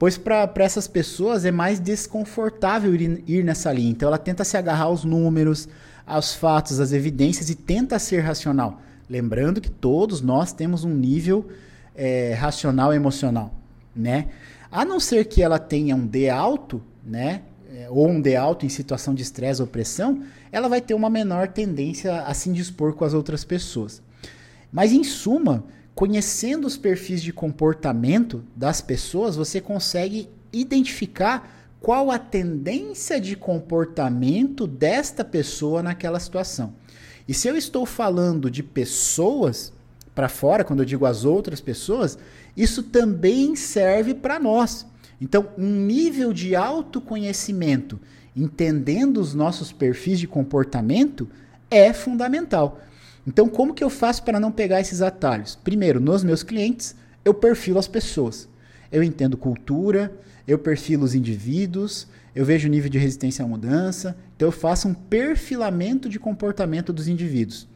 [0.00, 3.90] Pois para essas pessoas é mais desconfortável ir, ir nessa linha.
[3.90, 5.68] Então ela tenta se agarrar aos números,
[6.06, 8.80] aos fatos, às evidências e tenta ser racional.
[9.10, 11.46] Lembrando que todos nós temos um nível
[11.94, 13.52] é, racional emocional,
[13.94, 14.28] né?
[14.72, 17.42] A não ser que ela tenha um D alto, né?
[17.70, 21.10] É, ou um D alto em situação de estresse ou pressão, ela vai ter uma
[21.10, 24.00] menor tendência a se indispor com as outras pessoas.
[24.72, 25.62] Mas em suma,
[25.94, 34.66] conhecendo os perfis de comportamento das pessoas, você consegue identificar qual a tendência de comportamento
[34.66, 36.74] desta pessoa naquela situação.
[37.26, 39.72] E se eu estou falando de pessoas
[40.14, 42.18] para fora, quando eu digo as outras pessoas,
[42.56, 44.86] isso também serve para nós.
[45.20, 48.00] Então, um nível de autoconhecimento,
[48.34, 51.28] entendendo os nossos perfis de comportamento,
[51.70, 52.80] é fundamental.
[53.26, 55.56] Então, como que eu faço para não pegar esses atalhos?
[55.56, 56.94] Primeiro, nos meus clientes,
[57.24, 58.48] eu perfilo as pessoas.
[58.90, 60.12] Eu entendo cultura,
[60.46, 64.88] eu perfilo os indivíduos, eu vejo o nível de resistência à mudança, então eu faço
[64.88, 67.68] um perfilamento de comportamento dos indivíduos.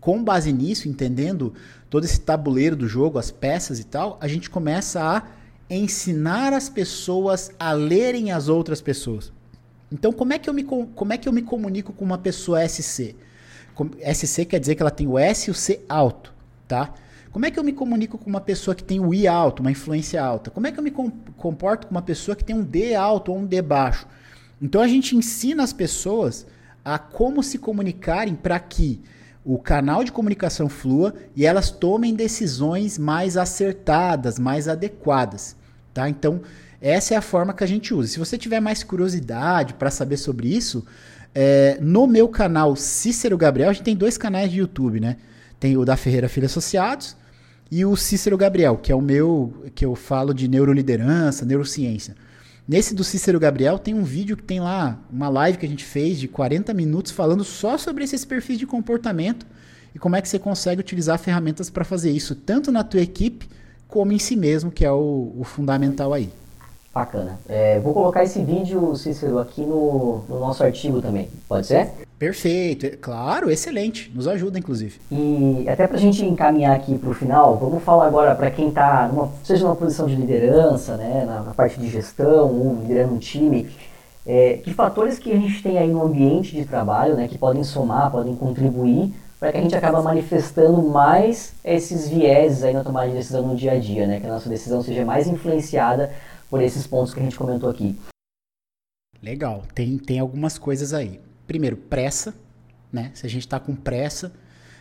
[0.00, 1.52] Com base nisso, entendendo
[1.88, 5.24] todo esse tabuleiro do jogo, as peças e tal, a gente começa a
[5.68, 9.32] ensinar as pessoas a lerem as outras pessoas.
[9.90, 12.66] Então, como é que eu me, como é que eu me comunico com uma pessoa
[12.66, 13.16] SC?
[13.86, 16.32] SC quer dizer que ela tem o S e o C alto,
[16.66, 16.92] tá?
[17.32, 19.70] Como é que eu me comunico com uma pessoa que tem o I alto, uma
[19.70, 20.50] influência alta?
[20.50, 23.38] Como é que eu me comporto com uma pessoa que tem um D alto ou
[23.38, 24.06] um D baixo?
[24.60, 26.46] Então a gente ensina as pessoas
[26.84, 29.00] a como se comunicarem para que
[29.44, 35.56] o canal de comunicação flua e elas tomem decisões mais acertadas, mais adequadas,
[35.94, 36.08] tá?
[36.08, 36.42] Então,
[36.80, 38.08] essa é a forma que a gente usa.
[38.08, 40.84] Se você tiver mais curiosidade para saber sobre isso,
[41.34, 45.16] é, no meu canal Cícero Gabriel, a gente tem dois canais de YouTube, né?
[45.58, 47.16] Tem o da Ferreira Filho Associados
[47.70, 52.16] e o Cícero Gabriel, que é o meu, que eu falo de neuroliderança, neurociência.
[52.66, 55.84] Nesse do Cícero Gabriel tem um vídeo que tem lá, uma live que a gente
[55.84, 59.46] fez de 40 minutos falando só sobre esses perfis de comportamento
[59.94, 63.48] e como é que você consegue utilizar ferramentas para fazer isso, tanto na tua equipe
[63.88, 66.30] como em si mesmo, que é o, o fundamental aí.
[66.92, 67.38] Bacana.
[67.48, 71.28] É, vou colocar esse vídeo, Cícero, aqui no, no, nosso artigo também.
[71.48, 71.88] Pode ser?
[72.18, 72.84] Perfeito.
[72.86, 74.10] É, claro, excelente.
[74.12, 75.00] Nos ajuda, inclusive.
[75.10, 78.68] E até para a gente encaminhar aqui para o final, vamos falar agora para quem
[78.68, 79.08] está,
[79.44, 83.70] seja numa posição de liderança, né, na, na parte de gestão, ou liderando um time,
[84.26, 87.62] é, que fatores que a gente tem aí no ambiente de trabalho, né, que podem
[87.62, 93.08] somar, podem contribuir para que a gente acabe manifestando mais esses vieses aí na tomada
[93.08, 96.10] de decisão no dia a dia, né, que a nossa decisão seja mais influenciada
[96.50, 97.96] por esses pontos que a gente comentou aqui.
[99.22, 101.20] Legal, tem, tem algumas coisas aí.
[101.46, 102.34] Primeiro, pressa,
[102.92, 103.12] né?
[103.14, 104.32] Se a gente está com pressa,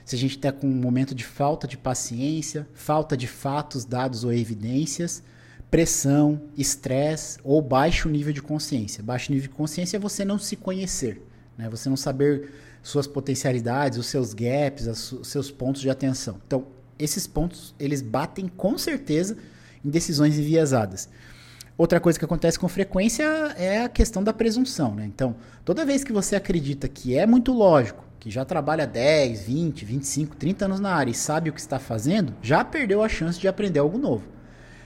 [0.04, 4.24] se a gente está com um momento de falta de paciência, falta de fatos, dados
[4.24, 5.22] ou evidências,
[5.70, 9.04] pressão, estresse ou baixo nível de consciência.
[9.04, 11.22] Baixo nível de consciência é você não se conhecer,
[11.56, 11.70] né?
[11.70, 12.52] Você não saber
[12.82, 16.40] suas potencialidades, os seus gaps, os seus pontos de atenção.
[16.48, 16.66] Então,
[16.98, 19.38] esses pontos, eles batem com certeza
[19.84, 21.10] em decisões enviesadas.
[21.80, 23.24] Outra coisa que acontece com frequência
[23.56, 24.94] é a questão da presunção.
[24.94, 25.06] Né?
[25.06, 29.86] Então, toda vez que você acredita que é muito lógico, que já trabalha 10, 20,
[29.86, 33.40] 25, 30 anos na área e sabe o que está fazendo, já perdeu a chance
[33.40, 34.26] de aprender algo novo.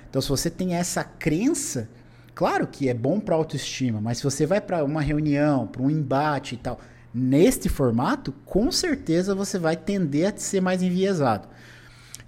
[0.07, 1.89] Então, se você tem essa crença,
[2.35, 5.89] claro que é bom para autoestima, mas se você vai para uma reunião, para um
[5.89, 6.79] embate e tal,
[7.11, 11.47] neste formato, com certeza você vai tender a ser mais enviesado.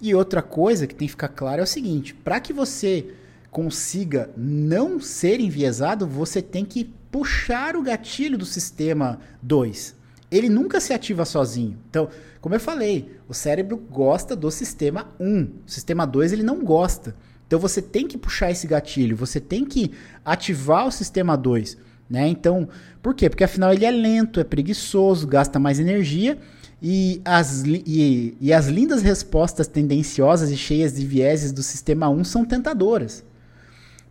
[0.00, 3.14] E outra coisa que tem que ficar claro é o seguinte: para que você
[3.56, 9.96] consiga não ser enviesado, você tem que puxar o gatilho do sistema 2.
[10.30, 11.78] Ele nunca se ativa sozinho.
[11.88, 15.42] Então, como eu falei, o cérebro gosta do sistema 1.
[15.66, 17.16] O sistema 2 ele não gosta.
[17.46, 19.90] Então você tem que puxar esse gatilho, você tem que
[20.22, 21.78] ativar o sistema 2.
[22.10, 22.28] Né?
[22.28, 22.68] Então,
[23.02, 23.30] por quê?
[23.30, 26.36] Porque afinal ele é lento, é preguiçoso, gasta mais energia
[26.82, 32.22] e as, e, e as lindas respostas tendenciosas e cheias de vieses do sistema 1
[32.22, 33.24] são tentadoras.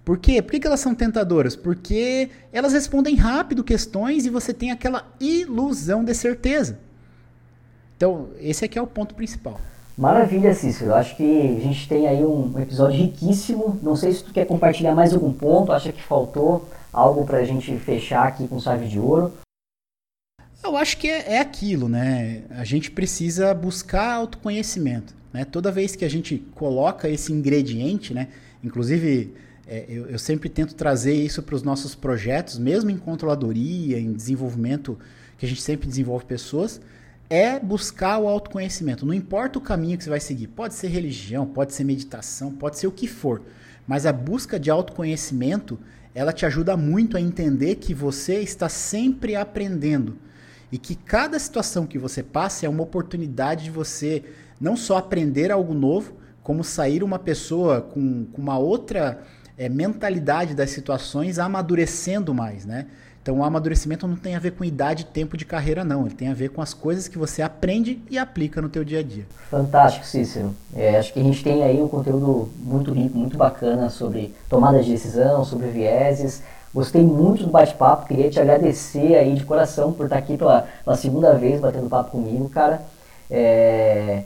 [0.05, 0.39] Por quê?
[0.39, 1.55] Por que, elas são tentadoras?
[1.55, 6.77] Porque elas respondem rápido questões e você tem aquela ilusão de certeza.
[7.97, 9.59] Então, esse aqui é o ponto principal.
[9.97, 10.93] Maravilha, Cícero.
[10.93, 13.79] Acho que a gente tem aí um episódio riquíssimo.
[13.81, 17.43] Não sei se tu quer compartilhar mais algum ponto, acha que faltou algo para a
[17.43, 19.33] gente fechar aqui com chave de ouro.
[20.63, 22.43] Eu acho que é, é, aquilo, né?
[22.51, 25.15] A gente precisa buscar autoconhecimento.
[25.33, 25.45] Né?
[25.45, 28.27] Toda vez que a gente coloca esse ingrediente, né?
[28.63, 29.33] Inclusive,
[29.68, 34.13] é, eu, eu, sempre tento trazer isso para os nossos projetos, mesmo em controladoria, em
[34.13, 34.97] desenvolvimento,
[35.38, 36.80] que a gente sempre desenvolve pessoas,
[37.30, 39.05] é buscar o autoconhecimento.
[39.05, 40.47] Não importa o caminho que você vai seguir.
[40.47, 43.41] Pode ser religião, pode ser meditação, pode ser o que for.
[43.88, 45.80] Mas a busca de autoconhecimento,
[46.13, 50.18] ela te ajuda muito a entender que você está sempre aprendendo
[50.72, 54.24] e que cada situação que você passa é uma oportunidade de você
[54.59, 56.13] não só aprender algo novo,
[56.43, 59.24] como sair uma pessoa com, com uma outra
[59.57, 62.85] é, mentalidade das situações amadurecendo mais, né?
[63.25, 66.05] Então o amadurecimento não tem a ver com idade e tempo de carreira, não.
[66.05, 68.99] Ele tem a ver com as coisas que você aprende e aplica no teu dia
[68.99, 69.25] a dia.
[69.49, 70.53] Fantástico, Cícero.
[70.75, 74.83] É, acho que a gente tem aí um conteúdo muito rico, muito bacana sobre tomada
[74.83, 76.43] de decisão, sobre vieses.
[76.71, 80.95] Gostei muito do bate-papo, queria te agradecer aí de coração por estar aqui pela, pela
[80.95, 82.83] segunda vez batendo papo comigo, cara.
[83.31, 84.21] É...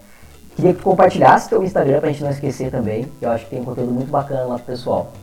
[0.55, 3.65] Queria que compartilhasse teu Instagram pra gente não esquecer também, eu acho que tem um
[3.65, 5.13] conteúdo muito bacana lá pro pessoal.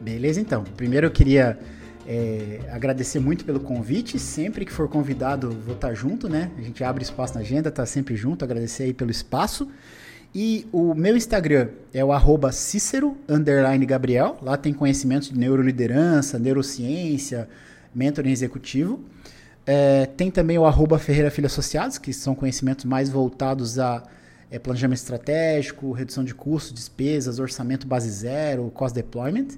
[0.00, 0.62] Beleza, então.
[0.76, 1.58] Primeiro eu queria
[2.06, 4.18] é, agradecer muito pelo convite.
[4.18, 6.50] Sempre que for convidado, vou estar junto, né?
[6.58, 8.44] A gente abre espaço na agenda, tá sempre junto.
[8.44, 9.68] Agradecer aí pelo espaço.
[10.34, 13.16] E o meu Instagram é o arroba Cícero
[13.86, 14.36] Gabriel.
[14.42, 17.48] Lá tem conhecimentos de neuroliderança, neurociência,
[17.94, 19.00] mentoring executivo.
[19.66, 24.02] É, tem também o arroba Ferreira Filho Associados, que são conhecimentos mais voltados a
[24.50, 29.48] é, planejamento estratégico, redução de custos, despesas, orçamento base zero, cost deployment.